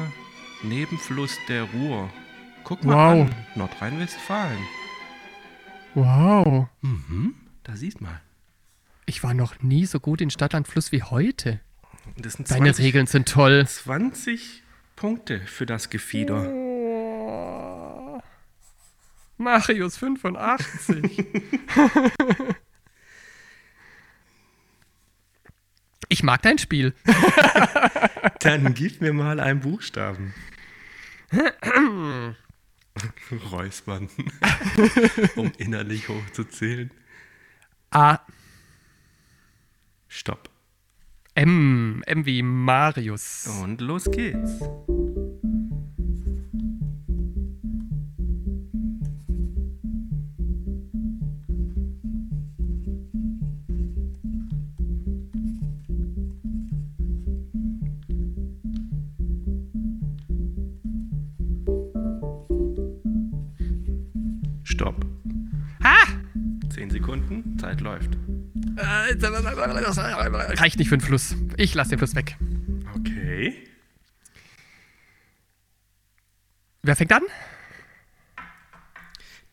Nebenfluss 0.62 1.38
der 1.49 1.62
Ruhr. 1.64 2.11
Guck 2.64 2.85
mal 2.85 2.94
Wow. 2.94 3.27
an, 3.31 3.35
Nordrhein-Westfalen. 3.55 4.59
Wow. 5.94 6.66
Mhm, 6.83 7.35
da 7.64 7.77
siehst 7.77 8.00
mal. 8.00 8.20
Ich 9.07 9.22
war 9.22 9.35
noch 9.35 9.61
nie 9.61 9.85
so 9.87 10.00
gut 10.00 10.20
in 10.20 10.31
Stadtland 10.31 10.68
Fluss 10.68 10.92
wie 10.92 11.03
heute. 11.03 11.61
Das 12.16 12.35
sind 12.35 12.50
Deine 12.50 12.66
20, 12.66 12.85
Regeln 12.85 13.07
sind 13.07 13.29
toll. 13.29 13.66
20 13.66 14.62
Punkte 14.96 15.40
für 15.40 15.66
das 15.66 15.90
Gefieder. 15.90 16.48
Oh. 16.48 18.20
Marius 19.37 19.96
85. 19.96 21.24
ich 26.09 26.22
mag 26.22 26.42
dein 26.42 26.59
Spiel. 26.59 26.94
Dann 28.40 28.74
gib 28.74 29.00
mir 29.00 29.12
mal 29.12 29.40
einen 29.40 29.61
Buchstaben. 29.61 30.35
Räuspern. 33.50 34.09
um 35.35 35.50
innerlich 35.59 36.09
hochzuzählen. 36.09 36.90
A. 37.95 38.19
Stopp. 40.09 40.51
M. 41.37 42.03
M 42.07 42.27
wie 42.27 42.43
Marius. 42.43 43.49
Und 43.63 43.81
los 43.81 44.11
geht's. 44.11 44.61
Sekunden, 66.95 67.59
Zeit 67.59 67.81
läuft. 67.81 68.17
Reicht 70.61 70.79
nicht 70.79 70.89
für 70.89 70.97
den 70.97 71.01
Fluss. 71.01 71.35
Ich 71.57 71.75
lasse 71.75 71.91
den 71.91 71.99
Fluss 71.99 72.15
weg. 72.15 72.37
Okay. 72.95 73.67
Wer 76.83 76.95
fängt 76.95 77.13
an? 77.13 77.23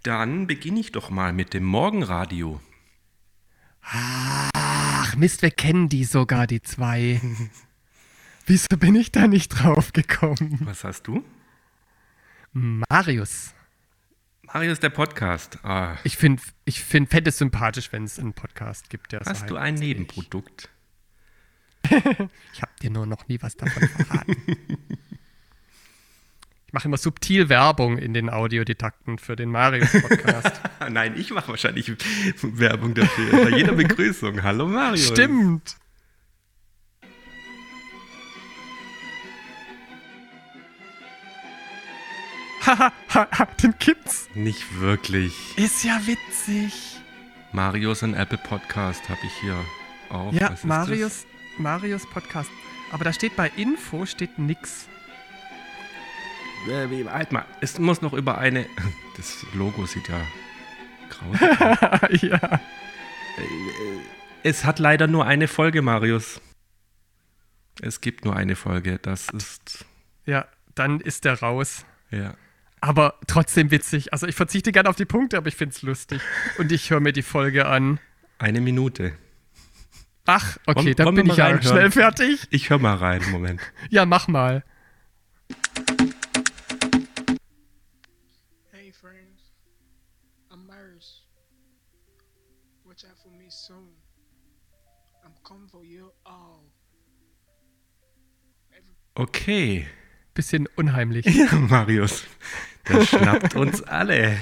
Dann 0.04 0.46
beginne 0.46 0.82
ich 0.82 0.92
doch 0.92 1.10
mal 1.10 1.34
mit 1.34 1.56
dem 1.56 1.64
Morgenradio. 1.64 2.62
Ach, 3.82 5.16
Mist, 5.16 5.42
wir 5.42 5.50
kennen 5.50 5.90
die 5.90 6.04
sogar, 6.04 6.46
die 6.46 6.62
zwei. 6.62 7.20
Wieso 8.46 8.78
bin 8.78 8.94
ich 8.94 9.12
da 9.12 9.28
nicht 9.28 9.50
drauf 9.50 9.94
gekommen? 9.94 10.60
Was 10.62 10.84
hast 10.84 11.08
du? 11.08 11.24
Marius. 12.54 13.56
Marius, 14.54 14.80
der 14.80 14.90
Podcast. 14.90 15.60
Ah, 15.64 15.96
Ich 16.04 16.18
finde 16.18 16.42
ich 16.66 16.82
find, 16.84 17.10
fände 17.10 17.30
es 17.30 17.38
sympathisch, 17.38 17.92
wenn 17.94 18.04
es 18.04 18.20
einen 18.20 18.34
Podcast 18.34 18.90
gibt, 18.90 19.12
der 19.14 19.24
so 19.24 19.30
hast 19.30 19.50
du 19.50 19.56
heißt 19.58 19.66
ein. 19.66 19.76
Nebenprodukt? 19.76 20.70
Ich 22.54 22.62
habe 22.62 22.72
dir 22.82 22.90
nur 22.90 23.06
noch 23.06 23.28
nie 23.28 23.42
was 23.42 23.58
davon 23.58 23.88
verraten. 23.90 24.36
ich 26.68 26.74
mache 26.74 26.88
immer 26.88 26.98
subtil 26.98 27.50
Werbung 27.50 27.98
in 27.98 28.14
den 28.14 28.30
Audiodidakten 28.30 29.18
für 29.18 29.36
den 29.36 29.50
Marius-Podcast. 29.50 30.62
Nein, 30.90 31.18
ich 31.18 31.32
mache 31.32 31.50
wahrscheinlich 31.50 31.92
Werbung 32.44 32.94
dafür. 32.94 33.44
Bei 33.46 33.58
jeder 33.58 33.74
Begrüßung. 33.74 34.44
Hallo 34.44 34.68
Marius. 34.68 35.08
Stimmt. 35.08 35.76
den 43.64 43.76
gibt's. 43.80 44.30
Nicht 44.34 44.80
wirklich. 44.80 45.58
Ist 45.58 45.84
ja 45.84 46.00
witzig. 46.06 47.00
Marius 47.52 48.04
und 48.04 48.14
Apple 48.14 48.38
Podcast 48.38 49.08
habe 49.10 49.20
ich 49.26 49.34
hier 49.42 49.58
auch. 50.10 50.32
Ja, 50.34 50.52
Was 50.52 50.60
ist 50.60 50.66
Marius, 50.66 51.26
Marius 51.58 52.10
Podcast. 52.10 52.50
Aber 52.92 53.04
da 53.04 53.14
steht 53.14 53.36
bei 53.36 53.52
Info 53.56 54.06
steht 54.06 54.38
nix. 54.38 54.88
Das? 56.68 56.92
Äh, 56.92 57.06
halt 57.10 57.32
mal, 57.32 57.46
es 57.60 57.80
muss 57.80 58.02
noch 58.02 58.14
über 58.14 58.38
eine. 58.38 58.66
Das 59.18 59.46
Logo 59.54 59.86
sieht 59.86 60.08
ja 60.08 60.22
grausig 61.10 61.62
aus. 61.62 62.22
ja. 62.22 62.62
Es 64.42 64.64
hat 64.64 64.80
leider 64.80 65.08
nur 65.08 65.26
eine 65.26 65.50
Folge, 65.50 65.82
Marius. 65.82 66.40
Es 67.82 68.00
gibt 68.00 68.24
nur 68.24 68.36
eine 68.36 68.56
Folge. 68.56 69.00
Das 69.00 69.28
ist. 69.30 69.86
Ja, 70.26 70.48
dann 70.76 71.02
ist 71.02 71.26
der 71.26 71.42
raus. 71.42 71.86
Ja. 72.10 72.36
Aber 72.82 73.20
trotzdem 73.28 73.70
witzig. 73.72 74.12
Also 74.12 74.26
ich 74.28 74.36
verzichte 74.36 74.72
gerne 74.72 74.90
auf 74.90 74.96
die 74.96 75.06
Punkte, 75.06 75.38
aber 75.38 75.48
ich 75.48 75.56
finde 75.56 75.76
es 75.76 75.82
lustig. 75.84 76.20
Und 76.58 76.72
ich 76.72 76.90
höre 76.90 77.00
mir 77.00 77.14
die 77.14 77.22
Folge 77.22 77.68
an. 77.68 78.00
Eine 78.40 78.60
Minute. 78.60 79.14
Ach, 80.26 80.58
okay, 80.66 80.86
Wollen- 80.86 80.96
dann 80.96 81.06
wollen 81.08 81.16
bin 81.16 81.26
ich 81.28 81.36
ja 81.38 81.62
schnell 81.62 81.92
fertig. 81.92 82.48
Ich 82.50 82.70
höre 82.70 82.80
mal 82.80 82.96
rein, 82.96 83.22
Moment. 83.32 83.62
Ja, 83.90 84.06
mach 84.06 84.28
mal. 84.28 84.64
Hey 88.72 88.92
friends, 88.92 89.52
I'm 90.52 90.66
Marius. 90.68 91.24
Watch 92.86 93.04
out 93.06 93.18
for 93.22 93.32
me 93.32 93.46
soon. 93.50 93.90
I'm 95.24 95.34
coming 95.44 95.68
for 95.70 95.84
you 95.84 96.12
all. 96.24 96.64
Every 98.72 98.96
Okay. 99.16 99.88
Bisschen 100.34 100.68
unheimlich. 100.78 101.26
Ja, 101.36 101.54
Marius. 101.56 102.24
Der 102.90 103.06
schnappt 103.06 103.56
uns 103.56 103.84
alle. 103.84 104.38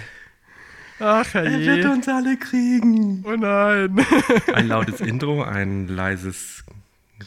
Ach, 1.00 1.34
Er 1.36 1.46
wird 1.46 1.64
herrje. 1.66 1.92
uns 1.92 2.08
alle 2.08 2.38
kriegen. 2.38 3.24
Oh 3.26 3.36
nein. 3.36 4.06
Ein 4.54 4.68
lautes 4.68 5.00
Intro, 5.02 5.44
ein 5.44 5.88
leises 5.88 6.64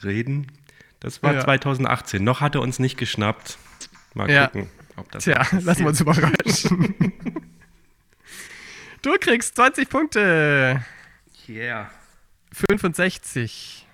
Reden. 0.05 0.53
Das 1.01 1.23
war 1.23 1.35
Ja. 1.35 1.41
2018. 1.45 2.23
Noch 2.23 2.41
hat 2.41 2.55
er 2.55 2.61
uns 2.61 2.79
nicht 2.79 2.97
geschnappt. 2.99 3.59
Mal 4.15 4.31
Ja. 4.31 4.47
gucken, 4.47 4.69
ob 4.97 5.11
das 5.11 5.25
Tja, 5.25 5.47
lassen 5.61 5.81
wir 5.81 5.89
uns 5.89 6.01
überraschen. 6.01 6.95
Du 9.03 9.11
kriegst 9.19 9.57
20 9.57 9.89
Punkte. 9.89 10.85
Yeah. 11.49 11.91
65. 12.53 13.85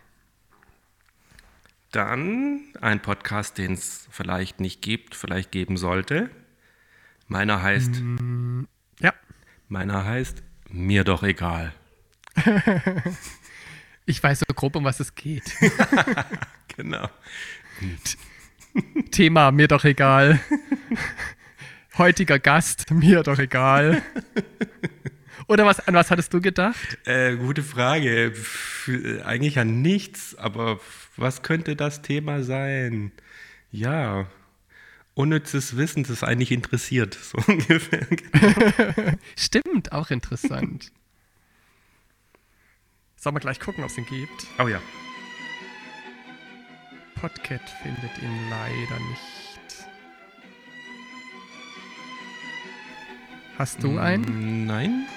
Dann 1.92 2.60
ein 2.82 3.00
Podcast, 3.00 3.56
den 3.56 3.72
es 3.72 4.06
vielleicht 4.10 4.60
nicht 4.60 4.82
gibt, 4.82 5.14
vielleicht 5.14 5.50
geben 5.50 5.78
sollte. 5.78 6.28
Meiner 7.28 7.62
heißt, 7.62 8.02
Ja. 9.00 9.12
meiner 9.68 10.04
heißt 10.04 10.42
mir 10.70 11.04
doch 11.04 11.22
egal. 11.22 11.72
Ich 14.10 14.22
weiß 14.22 14.38
so 14.38 14.46
grob, 14.54 14.74
um 14.76 14.84
was 14.84 15.00
es 15.00 15.14
geht. 15.14 15.44
Genau. 16.76 17.10
Thema, 19.10 19.50
mir 19.50 19.68
doch 19.68 19.84
egal. 19.84 20.40
Heutiger 21.98 22.38
Gast, 22.38 22.90
mir 22.92 23.22
doch 23.24 23.38
egal. 23.38 24.00
Oder 25.48 25.66
was, 25.66 25.80
an 25.86 25.94
was 25.94 26.10
hattest 26.10 26.32
du 26.32 26.40
gedacht? 26.40 26.96
Äh, 27.04 27.36
gute 27.36 27.62
Frage. 27.64 28.32
Pff, 28.32 28.88
eigentlich 29.24 29.58
an 29.58 29.82
nichts, 29.82 30.36
aber 30.36 30.78
was 31.16 31.42
könnte 31.42 31.74
das 31.76 32.00
Thema 32.00 32.42
sein? 32.44 33.10
Ja, 33.72 34.26
unnützes 35.18 35.76
Wissen, 35.76 36.04
das 36.04 36.22
eigentlich 36.22 36.52
interessiert, 36.52 37.14
so 37.14 37.38
ungefähr. 37.48 38.06
Stimmt, 39.36 39.90
auch 39.92 40.10
interessant. 40.10 40.92
Sollen 43.16 43.34
wir 43.34 43.40
gleich 43.40 43.58
gucken, 43.58 43.82
ob 43.82 43.90
es 43.90 43.98
ihn 43.98 44.06
gibt? 44.06 44.46
Oh 44.60 44.68
ja. 44.68 44.80
Podcat 47.16 47.60
findet 47.82 48.16
ihn 48.22 48.48
leider 48.48 49.00
nicht. 49.10 49.88
Hast 53.58 53.82
du 53.82 53.98
einen? 53.98 54.66
Nein, 54.66 55.08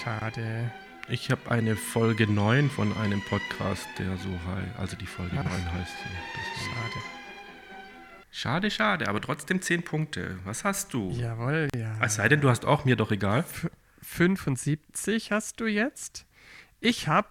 Schade. 0.00 0.70
ich 1.08 1.28
habe 1.32 1.50
eine 1.50 1.74
Folge 1.74 2.28
9 2.28 2.70
von 2.70 2.96
einem 2.98 3.20
Podcast, 3.22 3.88
der 3.98 4.16
so 4.16 4.28
heißt. 4.46 4.78
Also 4.78 4.96
die 4.96 5.06
Folge 5.06 5.36
Ach. 5.40 5.42
9 5.42 5.72
heißt 5.72 5.90
so. 5.90 6.04
War- 6.04 6.74
Schade. 6.76 7.02
Schade, 8.34 8.70
schade, 8.70 9.08
aber 9.08 9.20
trotzdem 9.20 9.60
10 9.60 9.82
Punkte. 9.82 10.38
Was 10.44 10.64
hast 10.64 10.94
du? 10.94 11.10
Jawohl, 11.10 11.68
ja. 11.76 11.94
Es 12.02 12.14
sei 12.14 12.30
denn, 12.30 12.40
du 12.40 12.48
hast 12.48 12.64
auch 12.64 12.86
mir 12.86 12.96
doch 12.96 13.10
egal. 13.12 13.44
75 14.00 15.30
hast 15.30 15.60
du 15.60 15.66
jetzt. 15.66 16.24
Ich 16.80 17.08
habe 17.08 17.28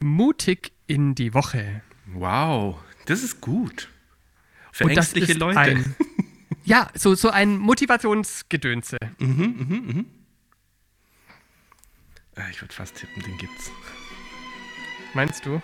mutig 0.00 0.72
in 0.88 1.14
die 1.14 1.34
Woche. 1.34 1.82
Wow, 2.06 2.78
das 3.06 3.22
ist 3.22 3.40
gut. 3.40 3.88
Für 4.72 4.84
Und 4.84 4.90
ängstliche 4.90 5.34
Leute. 5.34 5.58
Ein, 5.60 5.94
ja, 6.64 6.90
so, 6.94 7.14
so 7.14 7.30
ein 7.30 7.56
Motivationsgedönse. 7.56 8.96
Äh, 9.00 9.14
Ich 12.50 12.60
würde 12.60 12.74
fast 12.74 12.96
tippen, 12.96 13.22
den 13.22 13.38
gibt's. 13.38 13.70
Meinst 15.14 15.46
du? 15.46 15.62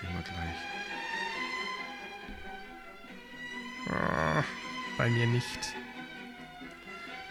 Sehen 0.00 0.10
wir 0.12 0.22
gleich. 0.22 0.83
Bei 4.96 5.10
mir 5.10 5.26
nicht. 5.26 5.74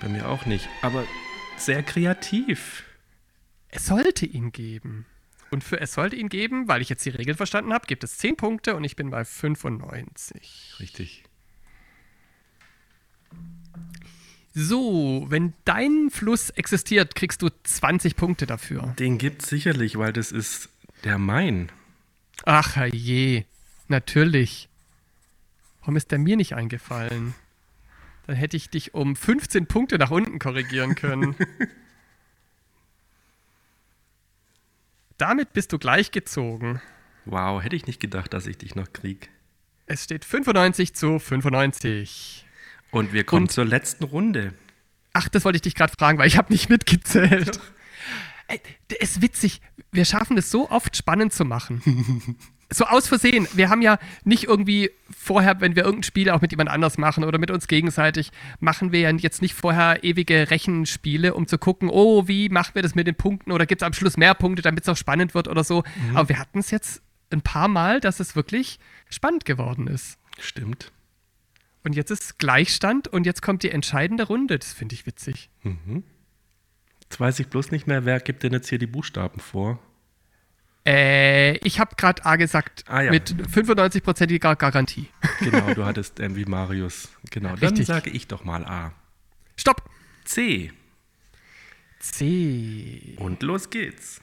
Bei 0.01 0.09
mir 0.09 0.27
auch 0.27 0.45
nicht, 0.45 0.67
aber 0.81 1.05
sehr 1.55 1.81
kreativ. 1.81 2.83
Es 3.69 3.85
sollte 3.85 4.25
ihn 4.25 4.51
geben. 4.51 5.05
Und 5.49 5.63
für 5.63 5.79
es 5.79 5.93
sollte 5.93 6.15
ihn 6.15 6.29
geben, 6.29 6.67
weil 6.67 6.81
ich 6.81 6.89
jetzt 6.89 7.05
die 7.05 7.09
Regeln 7.09 7.37
verstanden 7.37 7.73
habe, 7.73 7.85
gibt 7.87 8.03
es 8.03 8.17
10 8.17 8.35
Punkte 8.35 8.75
und 8.75 8.83
ich 8.83 8.95
bin 8.95 9.11
bei 9.11 9.23
95. 9.23 10.75
Richtig. 10.79 11.23
So, 14.53 15.25
wenn 15.29 15.53
dein 15.63 16.09
Fluss 16.11 16.49
existiert, 16.51 17.15
kriegst 17.15 17.41
du 17.41 17.49
20 17.63 18.15
Punkte 18.15 18.45
dafür. 18.45 18.93
Den 18.99 19.17
gibt's 19.17 19.47
sicherlich, 19.47 19.97
weil 19.97 20.11
das 20.11 20.31
ist 20.31 20.69
der 21.03 21.17
Main. 21.17 21.71
Ach 22.45 22.85
je, 22.87 23.45
natürlich. 23.87 24.69
Warum 25.79 25.95
ist 25.95 26.11
der 26.11 26.19
mir 26.19 26.35
nicht 26.35 26.55
eingefallen? 26.55 27.35
Dann 28.25 28.35
hätte 28.35 28.55
ich 28.57 28.69
dich 28.69 28.93
um 28.93 29.15
15 29.15 29.65
Punkte 29.67 29.97
nach 29.97 30.11
unten 30.11 30.39
korrigieren 30.39 30.95
können. 30.95 31.35
Damit 35.17 35.53
bist 35.53 35.71
du 35.73 35.77
gleichgezogen. 35.79 36.81
Wow, 37.25 37.61
hätte 37.63 37.75
ich 37.75 37.85
nicht 37.87 37.99
gedacht, 37.99 38.33
dass 38.33 38.47
ich 38.47 38.57
dich 38.57 38.75
noch 38.75 38.91
krieg. 38.91 39.29
Es 39.85 40.03
steht 40.05 40.25
95 40.25 40.93
zu 40.95 41.19
95. 41.19 42.45
Und 42.91 43.13
wir 43.13 43.23
kommen 43.23 43.43
Und- 43.43 43.51
zur 43.51 43.65
letzten 43.65 44.03
Runde. 44.05 44.53
Ach, 45.13 45.29
das 45.29 45.45
wollte 45.45 45.57
ich 45.57 45.61
dich 45.61 45.75
gerade 45.75 45.93
fragen, 45.97 46.17
weil 46.17 46.27
ich 46.27 46.37
habe 46.37 46.51
nicht 46.51 46.69
mitgezählt. 46.69 47.59
Ey, 48.47 48.59
ist 48.99 49.21
witzig. 49.21 49.61
Wir 49.91 50.05
schaffen 50.05 50.37
es 50.37 50.49
so 50.49 50.69
oft 50.69 50.97
spannend 50.97 51.33
zu 51.33 51.45
machen. 51.45 52.35
so 52.73 52.85
aus 52.85 53.07
Versehen. 53.07 53.47
Wir 53.53 53.69
haben 53.69 53.81
ja 53.81 53.99
nicht 54.23 54.45
irgendwie 54.45 54.91
vorher, 55.09 55.61
wenn 55.61 55.75
wir 55.75 55.83
irgendein 55.83 56.03
Spiel 56.03 56.29
auch 56.29 56.41
mit 56.41 56.51
jemand 56.51 56.69
anders 56.69 56.97
machen 56.97 57.23
oder 57.23 57.37
mit 57.37 57.51
uns 57.51 57.67
gegenseitig, 57.67 58.31
machen 58.59 58.91
wir 58.91 58.99
ja 58.99 59.11
jetzt 59.11 59.41
nicht 59.41 59.53
vorher 59.53 60.03
ewige 60.03 60.49
Rechenspiele, 60.49 61.33
um 61.33 61.47
zu 61.47 61.57
gucken, 61.57 61.89
oh, 61.89 62.27
wie 62.27 62.49
machen 62.49 62.75
wir 62.75 62.81
das 62.81 62.95
mit 62.95 63.07
den 63.07 63.15
Punkten 63.15 63.51
oder 63.51 63.65
gibt 63.65 63.81
es 63.81 63.85
am 63.85 63.93
Schluss 63.93 64.17
mehr 64.17 64.33
Punkte, 64.33 64.61
damit 64.61 64.83
es 64.83 64.89
auch 64.89 64.97
spannend 64.97 65.33
wird 65.33 65.47
oder 65.47 65.63
so. 65.63 65.83
Aber 66.13 66.29
wir 66.29 66.39
hatten 66.39 66.59
es 66.59 66.71
jetzt 66.71 67.01
ein 67.31 67.41
paar 67.41 67.67
Mal, 67.67 67.99
dass 67.99 68.19
es 68.19 68.35
wirklich 68.35 68.79
spannend 69.09 69.45
geworden 69.45 69.87
ist. 69.87 70.17
Stimmt. 70.39 70.91
Und 71.83 71.95
jetzt 71.95 72.11
ist 72.11 72.39
Gleichstand 72.39 73.07
und 73.07 73.25
jetzt 73.25 73.41
kommt 73.41 73.63
die 73.63 73.69
entscheidende 73.71 74.23
Runde. 74.23 74.57
Das 74.57 74.73
finde 74.73 74.95
ich 74.95 75.05
witzig. 75.05 75.49
Jetzt 77.01 77.19
weiß 77.19 77.39
ich 77.39 77.47
bloß 77.47 77.71
nicht 77.71 77.87
mehr, 77.87 78.05
wer 78.05 78.19
gibt 78.19 78.43
denn 78.43 78.53
jetzt 78.53 78.69
hier 78.69 78.79
die 78.79 78.87
Buchstaben 78.87 79.39
vor? 79.39 79.79
Äh, 80.85 81.57
ich 81.65 81.79
habe 81.79 81.95
gerade 81.95 82.25
A 82.25 82.35
gesagt, 82.35 82.83
Ah, 82.87 83.01
ja. 83.01 83.11
mit 83.11 83.33
95%iger 83.33 84.55
Garantie. 84.55 85.07
Genau, 85.39 85.73
du 85.73 85.85
hattest 85.85 86.19
ähm, 86.19 86.35
wie 86.35 86.45
Marius. 86.45 87.09
Genau, 87.31 87.49
dann 87.55 87.69
Richtig. 87.69 87.87
sage 87.87 88.09
ich 88.09 88.27
doch 88.27 88.43
mal 88.43 88.65
A. 88.65 88.91
Stopp! 89.55 89.89
C. 90.25 90.71
C. 91.99 93.15
Und 93.17 93.43
los 93.43 93.69
geht's. 93.69 94.19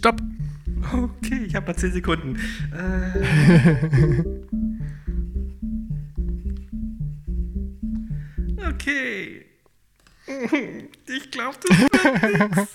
Stopp! 0.00 0.20
Okay, 0.94 1.44
ich 1.44 1.54
habe 1.54 1.70
noch 1.70 1.76
10 1.76 1.92
Sekunden. 1.92 2.40
Äh. 2.72 3.20
okay. 8.66 9.44
Ich 11.06 11.30
glaube, 11.30 11.58
das 11.68 11.78
wird 11.78 11.92
nichts. 12.40 12.72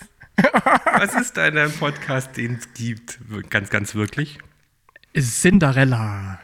Was 0.84 1.14
ist 1.16 1.36
denn 1.36 1.58
ein 1.58 1.72
Podcast, 1.72 2.36
den 2.36 2.60
es 2.60 2.72
gibt? 2.74 3.18
Ganz, 3.50 3.70
ganz 3.70 3.96
wirklich? 3.96 4.38
Cinderella. 5.18 6.38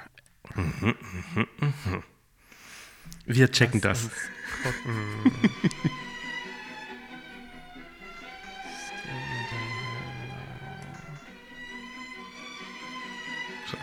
Wir 3.24 3.52
checken 3.52 3.80
das. 3.80 4.10
Schreibt 4.62 4.78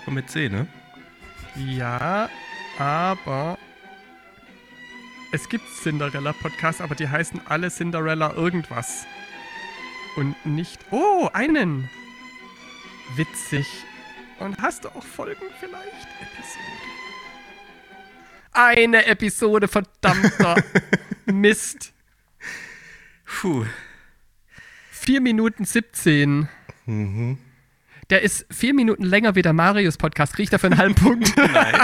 mal 0.10 0.16
mit 0.16 0.30
C, 0.30 0.50
ne? 0.50 0.68
Ja, 1.56 2.30
aber 2.78 3.58
es 5.32 5.48
gibt 5.50 5.66
Cinderella-Podcasts, 5.82 6.82
aber 6.82 6.96
die 6.96 7.08
heißen 7.08 7.42
alle 7.46 7.70
Cinderella 7.70 8.34
irgendwas. 8.34 9.06
Und 10.16 10.36
nicht. 10.46 10.80
Oh, 10.92 11.30
einen! 11.34 11.90
Witzig. 13.16 13.68
Und 14.40 14.60
hast 14.62 14.86
du 14.86 14.90
auch 14.90 15.04
Folgen 15.04 15.46
vielleicht? 15.60 16.08
Episode. 16.22 16.66
Eine 18.52 19.06
Episode, 19.06 19.68
verdammter 19.68 20.56
Mist. 21.26 21.94
Puh. 23.26 23.66
4 24.92 25.22
Minuten 25.22 25.66
17. 25.66 26.50
Der 28.10 28.24
ist 28.24 28.46
vier 28.52 28.74
Minuten 28.74 29.04
länger 29.04 29.36
wie 29.36 29.42
der 29.42 29.54
Marius-Podcast. 29.54 30.34
Kriege 30.34 30.44
ich 30.44 30.50
dafür 30.50 30.72
einen 30.72 30.80
halben 30.80 30.96
Punkt? 30.96 31.36
Nein. 31.38 31.76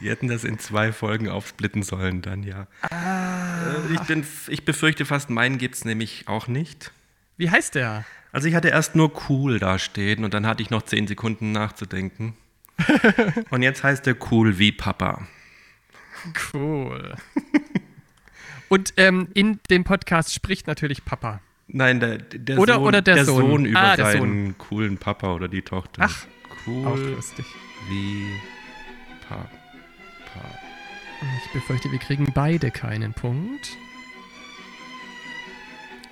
Die 0.00 0.08
hätten 0.08 0.28
das 0.28 0.44
in 0.44 0.58
zwei 0.58 0.92
Folgen 0.92 1.28
aufsplitten 1.28 1.82
sollen, 1.82 2.22
dann 2.22 2.42
ja. 2.42 2.66
Äh, 2.90 3.94
ich, 3.94 4.00
bin, 4.02 4.26
ich 4.48 4.64
befürchte 4.64 5.04
fast, 5.04 5.28
meinen 5.28 5.58
gibt 5.58 5.74
es 5.74 5.84
nämlich 5.84 6.26
auch 6.26 6.48
nicht. 6.48 6.90
Wie 7.36 7.50
heißt 7.50 7.74
der? 7.74 8.06
Also 8.32 8.48
ich 8.48 8.54
hatte 8.54 8.68
erst 8.68 8.96
nur 8.96 9.12
cool 9.28 9.58
da 9.58 9.78
stehen 9.78 10.24
und 10.24 10.32
dann 10.32 10.46
hatte 10.46 10.62
ich 10.62 10.70
noch 10.70 10.82
zehn 10.82 11.06
Sekunden 11.06 11.52
nachzudenken. 11.52 12.34
und 13.50 13.62
jetzt 13.62 13.84
heißt 13.84 14.06
er 14.06 14.16
cool 14.30 14.58
wie 14.58 14.72
Papa. 14.72 15.26
Cool. 16.52 17.14
Und 18.68 18.94
ähm, 18.96 19.28
in 19.34 19.60
dem 19.68 19.84
Podcast 19.84 20.32
spricht 20.32 20.66
natürlich 20.66 21.04
Papa. 21.04 21.40
Nein, 21.72 22.00
der, 22.00 22.18
der, 22.18 22.58
Oder- 22.58 22.74
Sohn, 22.74 22.84
oder 22.84 23.02
der 23.02 23.24
Sohn. 23.24 23.64
über 23.64 23.78
Ah, 23.80 23.96
der 23.96 24.12
seinen 24.12 24.58
coolen 24.58 24.98
Papa 24.98 25.32
oder 25.34 25.48
die 25.48 25.62
Tochter. 25.62 26.02
Ach, 26.04 26.26
Auch 26.50 26.66
cool 26.66 27.10
lustig. 27.14 27.44
wie 27.88 28.26
Papa. 29.28 29.48
Ich 31.46 31.52
befürchte, 31.52 31.90
wir 31.92 31.98
kriegen 31.98 32.32
beide 32.34 32.70
keinen 32.70 33.12
Punkt. 33.12 33.76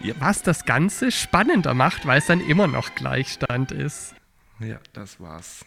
Yep. 0.04 0.16
Was 0.20 0.42
das 0.42 0.64
Ganze 0.64 1.10
spannender 1.10 1.74
macht, 1.74 2.06
weil 2.06 2.18
es 2.18 2.26
dann 2.26 2.40
immer 2.40 2.66
noch 2.68 2.94
Gleichstand 2.94 3.72
ist. 3.72 4.14
Ja, 4.60 4.78
das 4.92 5.18
war's. 5.18 5.64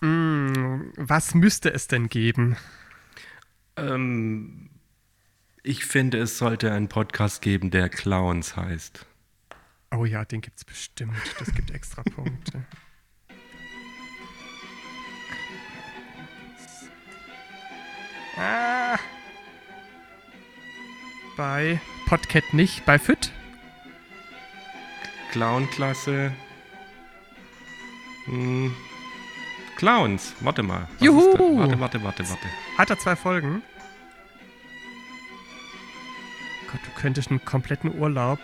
Hm, 0.00 0.92
was 0.96 1.34
müsste 1.34 1.72
es 1.72 1.88
denn 1.88 2.08
geben? 2.08 2.56
Ähm, 3.76 4.67
ich 5.68 5.84
finde, 5.84 6.16
es 6.16 6.38
sollte 6.38 6.72
einen 6.72 6.88
Podcast 6.88 7.42
geben, 7.42 7.70
der 7.70 7.90
Clowns 7.90 8.56
heißt. 8.56 9.04
Oh 9.94 10.06
ja, 10.06 10.24
den 10.24 10.40
gibt's 10.40 10.64
bestimmt. 10.64 11.12
Das 11.38 11.54
gibt 11.54 11.70
extra 11.70 12.02
Punkte. 12.02 12.64
Ah. 18.40 18.96
Bei 21.36 21.80
Podcat 22.06 22.54
nicht, 22.54 22.86
bei 22.86 22.96
Fit? 22.96 23.32
Clown-Klasse. 25.32 26.32
Hm. 28.26 28.72
Clowns, 29.74 30.34
warte 30.38 30.62
mal. 30.62 30.86
Was 30.98 31.04
Juhu! 31.04 31.58
Warte, 31.58 31.80
warte, 31.80 32.04
warte, 32.04 32.28
warte. 32.28 32.46
Hat 32.76 32.90
er 32.90 32.98
zwei 33.00 33.16
Folgen? 33.16 33.60
Gott, 36.70 36.80
du 36.84 37.00
könntest 37.00 37.30
einen 37.30 37.44
kompletten 37.44 37.98
Urlaub 37.98 38.38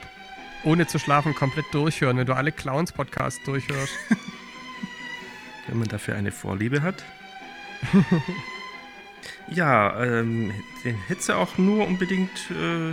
ohne 0.64 0.86
zu 0.86 0.98
schlafen 0.98 1.34
komplett 1.34 1.66
durchhören, 1.72 2.16
wenn 2.16 2.26
du 2.26 2.34
alle 2.34 2.50
Clowns-Podcasts 2.50 3.42
durchhörst. 3.44 3.92
Wenn 5.66 5.78
man 5.78 5.88
dafür 5.88 6.14
eine 6.16 6.30
Vorliebe 6.30 6.82
hat. 6.82 7.02
ja, 9.48 10.02
ähm, 10.02 10.52
den 10.84 10.96
hättest 11.06 11.30
du 11.30 11.34
auch 11.34 11.56
nur 11.58 11.86
unbedingt, 11.86 12.50
äh, 12.50 12.92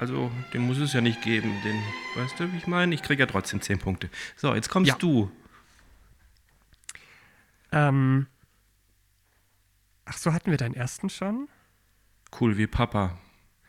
also 0.00 0.30
den 0.52 0.62
muss 0.62 0.78
es 0.78 0.92
ja 0.92 1.00
nicht 1.00 1.22
geben. 1.22 1.52
Den, 1.64 1.80
weißt 2.16 2.40
du, 2.40 2.52
wie 2.52 2.56
ich 2.56 2.66
meine? 2.66 2.92
Ich 2.94 3.02
kriege 3.02 3.20
ja 3.22 3.26
trotzdem 3.26 3.60
10 3.60 3.78
Punkte. 3.78 4.10
So, 4.36 4.52
jetzt 4.54 4.68
kommst 4.68 4.88
Ja. 4.88 4.96
du. 4.96 5.30
ähm. 7.72 8.26
Ach 10.04 10.16
so, 10.16 10.32
hatten 10.32 10.50
wir 10.50 10.56
deinen 10.58 10.74
ersten 10.74 11.10
schon? 11.10 11.48
Cool 12.40 12.56
wie 12.56 12.66
Papa. 12.66 13.18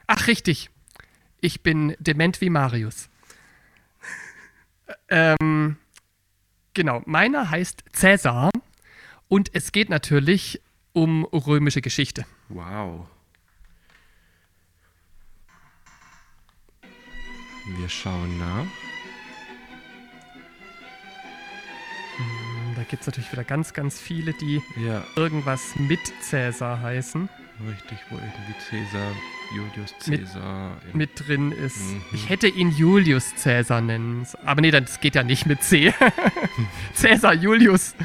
Ach, 0.07 0.25
richtig. 0.27 0.69
Ich 1.41 1.61
bin 1.61 1.95
dement 1.99 2.41
wie 2.41 2.49
Marius. 2.49 3.09
ähm, 5.07 5.77
genau, 6.73 7.01
meiner 7.05 7.49
heißt 7.49 7.83
Cäsar 7.93 8.49
und 9.27 9.53
es 9.53 9.71
geht 9.71 9.89
natürlich 9.89 10.61
um 10.93 11.25
römische 11.25 11.81
Geschichte. 11.81 12.25
Wow. 12.49 13.07
Wir 17.77 17.87
schauen 17.87 18.39
nach. 18.39 18.65
da 22.79 22.85
gibt 22.85 23.01
es 23.01 23.07
natürlich 23.07 23.31
wieder 23.31 23.43
ganz, 23.43 23.73
ganz 23.73 23.99
viele, 23.99 24.33
die 24.33 24.61
Ja, 24.77 25.03
irgendwas 25.15 25.75
mit 25.75 25.99
Cäsar 26.21 26.81
heißen, 26.81 27.29
richtig, 27.67 27.97
wo 28.09 28.15
irgendwie 28.15 28.53
Cäsar, 28.69 29.11
Julius 29.55 29.93
Mit- 30.07 30.27
Cäsar. 30.27 30.81
in- 30.91 30.97
mit 30.97 31.11
drin 31.27 31.51
ist. 31.51 31.77
Mhm. 31.79 32.03
Ich 32.13 32.29
hätte 32.29 32.47
ihn 32.47 32.71
Julius 32.71 33.35
Cäsar 33.35 33.81
nennen. 33.81 34.25
Aber 34.45 34.61
nee, 34.61 34.71
das 34.71 34.99
geht 34.99 35.15
ja 35.15 35.23
nicht 35.23 35.45
mit 35.45 35.63
C. 35.63 35.93
Cäsar 36.93 37.33
Julius. 37.33 37.95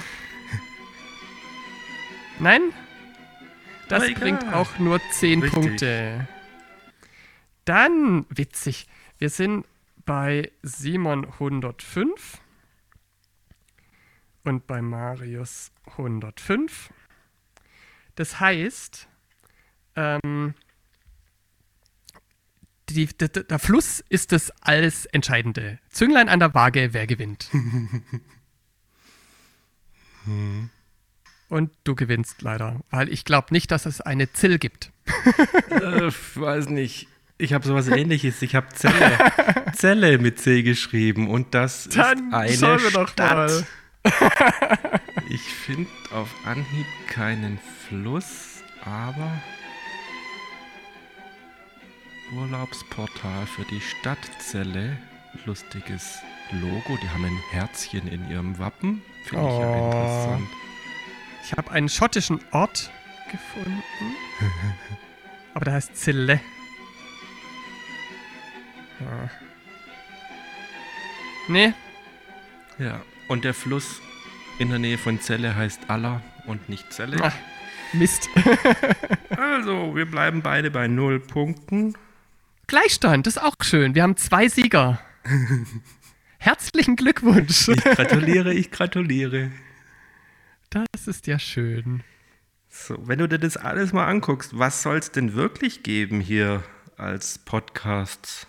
Nein? 2.39 2.73
Das 3.89 4.13
bringt 4.15 4.45
auch 4.53 4.79
nur 4.79 5.01
10 5.13 5.43
Richtig. 5.43 5.53
Punkte. 5.63 6.29
Dann, 7.65 8.27
witzig, 8.29 8.87
wir 9.19 9.31
sind 9.31 9.67
bei 10.05 10.51
Simon 10.63 11.25
105 11.25 12.39
und 14.45 14.67
bei 14.67 14.83
Marius 14.83 15.71
105. 15.87 16.91
Das 18.17 18.41
heißt, 18.41 19.09
ähm, 19.97 20.55
die, 22.91 23.07
d- 23.07 23.29
d- 23.29 23.45
der 23.45 23.59
Fluss 23.59 24.05
ist 24.09 24.33
das 24.33 24.51
alles 24.61 25.07
Entscheidende. 25.07 25.79
Zünglein 25.91 26.29
an 26.29 26.39
der 26.41 26.53
Waage, 26.55 26.91
wer 26.93 27.07
gewinnt. 27.07 27.49
Und 31.49 31.71
du 31.85 31.95
gewinnst 31.95 32.43
leider, 32.43 32.81
weil 32.91 33.09
ich 33.11 33.25
glaube 33.25 33.49
nicht, 33.51 33.71
dass 33.71 33.87
es 33.87 34.01
eine 34.01 34.33
Zill 34.33 34.59
gibt. 34.59 34.91
äh, 35.71 36.11
weiß 36.35 36.69
nicht. 36.71 37.09
Ich 37.37 37.53
habe 37.53 37.67
sowas 37.67 37.89
ähnliches. 37.89 38.41
Ich 38.43 38.55
habe 38.55 38.69
Zelle, 38.75 39.19
Zelle 39.75 40.19
mit 40.19 40.41
C 40.41 40.63
geschrieben 40.63 41.29
und 41.29 41.53
das 41.55 41.89
Dann 41.89 42.29
ist 42.29 42.35
eine 42.35 42.53
schauen 42.57 42.83
wir 42.83 42.91
doch 42.93 43.09
Stadt. 43.09 43.37
mal. 43.37 43.67
Ich 45.29 45.41
finde 45.43 45.91
auf 46.13 46.29
Anhieb 46.47 46.87
keinen 47.09 47.59
Fluss, 47.89 48.63
aber 48.85 49.43
Urlaubsportal 52.33 53.47
für 53.47 53.65
die 53.65 53.81
Stadtzelle. 53.81 54.97
Lustiges 55.47 56.19
Logo. 56.53 56.97
Die 57.03 57.09
haben 57.09 57.25
ein 57.25 57.39
Herzchen 57.51 58.07
in 58.09 58.31
ihrem 58.31 58.59
Wappen. 58.59 59.03
Finde 59.25 59.45
ich 59.47 59.59
ja 59.59 59.69
Oh. 59.69 59.87
interessant. 59.87 60.49
Ich 61.45 61.53
habe 61.53 61.71
einen 61.73 61.89
schottischen 61.89 62.41
Ort 62.53 62.91
gefunden. 63.31 63.83
Aber 65.55 65.65
der 65.67 65.75
heißt 65.75 65.97
Zille. 65.97 66.41
Ja. 69.01 69.31
Nee, 71.49 71.75
Ja. 72.79 73.01
Und 73.29 73.45
der 73.45 73.55
Fluss 73.55 74.01
in 74.59 74.69
der 74.71 74.79
Nähe 74.79 74.99
von 74.99 75.19
Celle 75.21 75.55
heißt 75.57 75.89
Aller 75.91 76.21
und 76.47 76.69
nicht 76.69 76.93
Celle. 76.93 77.17
Ach, 77.23 77.35
Mist. 77.93 78.29
Also, 79.37 79.95
wir 79.97 80.07
bleiben 80.11 80.43
beide 80.43 80.71
bei 80.71 80.87
null 80.89 81.19
Punkten. 81.21 81.95
Gleichstand, 82.75 83.29
das 83.29 83.37
ist 83.37 83.43
auch 83.43 83.55
schön. 83.61 83.95
Wir 83.95 84.03
haben 84.03 84.17
zwei 84.17 84.49
Sieger. 84.49 84.99
Herzlichen 86.39 86.97
Glückwunsch. 86.97 87.69
Ich 87.69 87.85
gratuliere, 87.85 88.53
ich 88.53 88.73
gratuliere. 88.73 89.53
Das 90.71 91.07
ist 91.07 91.29
ja 91.29 91.39
schön. 91.39 92.03
So, 92.69 92.97
wenn 93.07 93.21
du 93.21 93.29
dir 93.29 93.39
das 93.39 93.57
alles 93.57 93.93
mal 93.93 94.09
anguckst, 94.09 94.59
was 94.59 94.83
soll 94.83 94.97
es 94.97 95.13
denn 95.13 95.35
wirklich 95.35 95.85
geben 95.85 96.21
hier 96.21 96.65
als 96.97 97.39
Podcast? 97.39 98.49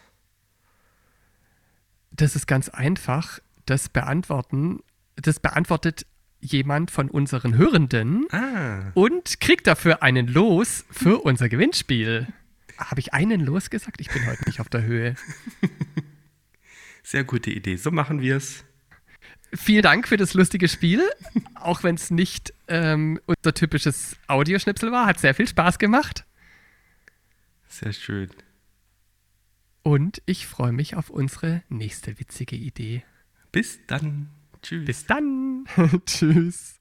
Das 2.09 2.35
ist 2.35 2.47
ganz 2.47 2.69
einfach. 2.69 3.37
Das 3.67 3.89
beantworten, 3.89 4.79
das 5.17 5.39
beantwortet 5.39 6.07
jemand 6.39 6.89
von 6.89 7.11
unseren 7.11 7.57
Hörenden 7.57 8.25
Ah, 8.31 8.91
und 8.95 9.39
kriegt 9.39 9.67
dafür 9.67 10.01
einen 10.01 10.25
Los 10.27 10.83
für 10.89 11.19
unser 11.19 11.47
Gewinnspiel. 11.47 12.33
Habe 12.77 12.99
ich 12.99 13.13
einen 13.13 13.41
Los 13.41 13.69
gesagt? 13.69 14.01
Ich 14.01 14.09
bin 14.09 14.25
heute 14.25 14.43
nicht 14.45 14.59
auf 14.59 14.69
der 14.69 14.83
Höhe. 14.83 15.15
sehr 17.03 17.23
gute 17.23 17.51
Idee. 17.51 17.75
So 17.77 17.91
machen 17.91 18.21
wir 18.21 18.37
es. 18.37 18.63
Vielen 19.53 19.83
Dank 19.83 20.07
für 20.07 20.17
das 20.17 20.33
lustige 20.33 20.67
Spiel. 20.67 21.01
Auch 21.55 21.83
wenn 21.83 21.95
es 21.95 22.11
nicht 22.11 22.53
ähm, 22.67 23.19
unser 23.25 23.53
typisches 23.53 24.17
Audioschnipsel 24.27 24.91
war. 24.91 25.05
Hat 25.05 25.19
sehr 25.19 25.33
viel 25.33 25.47
Spaß 25.47 25.79
gemacht. 25.79 26.25
Sehr 27.67 27.93
schön. 27.93 28.29
Und 29.83 30.21
ich 30.25 30.47
freue 30.47 30.71
mich 30.71 30.95
auf 30.95 31.09
unsere 31.09 31.63
nächste 31.69 32.19
witzige 32.19 32.55
Idee. 32.55 33.03
Bis 33.51 33.79
dann. 33.87 34.29
Tschüss. 34.61 34.85
Bis 34.85 35.05
dann. 35.05 35.65
Tschüss. 36.05 36.79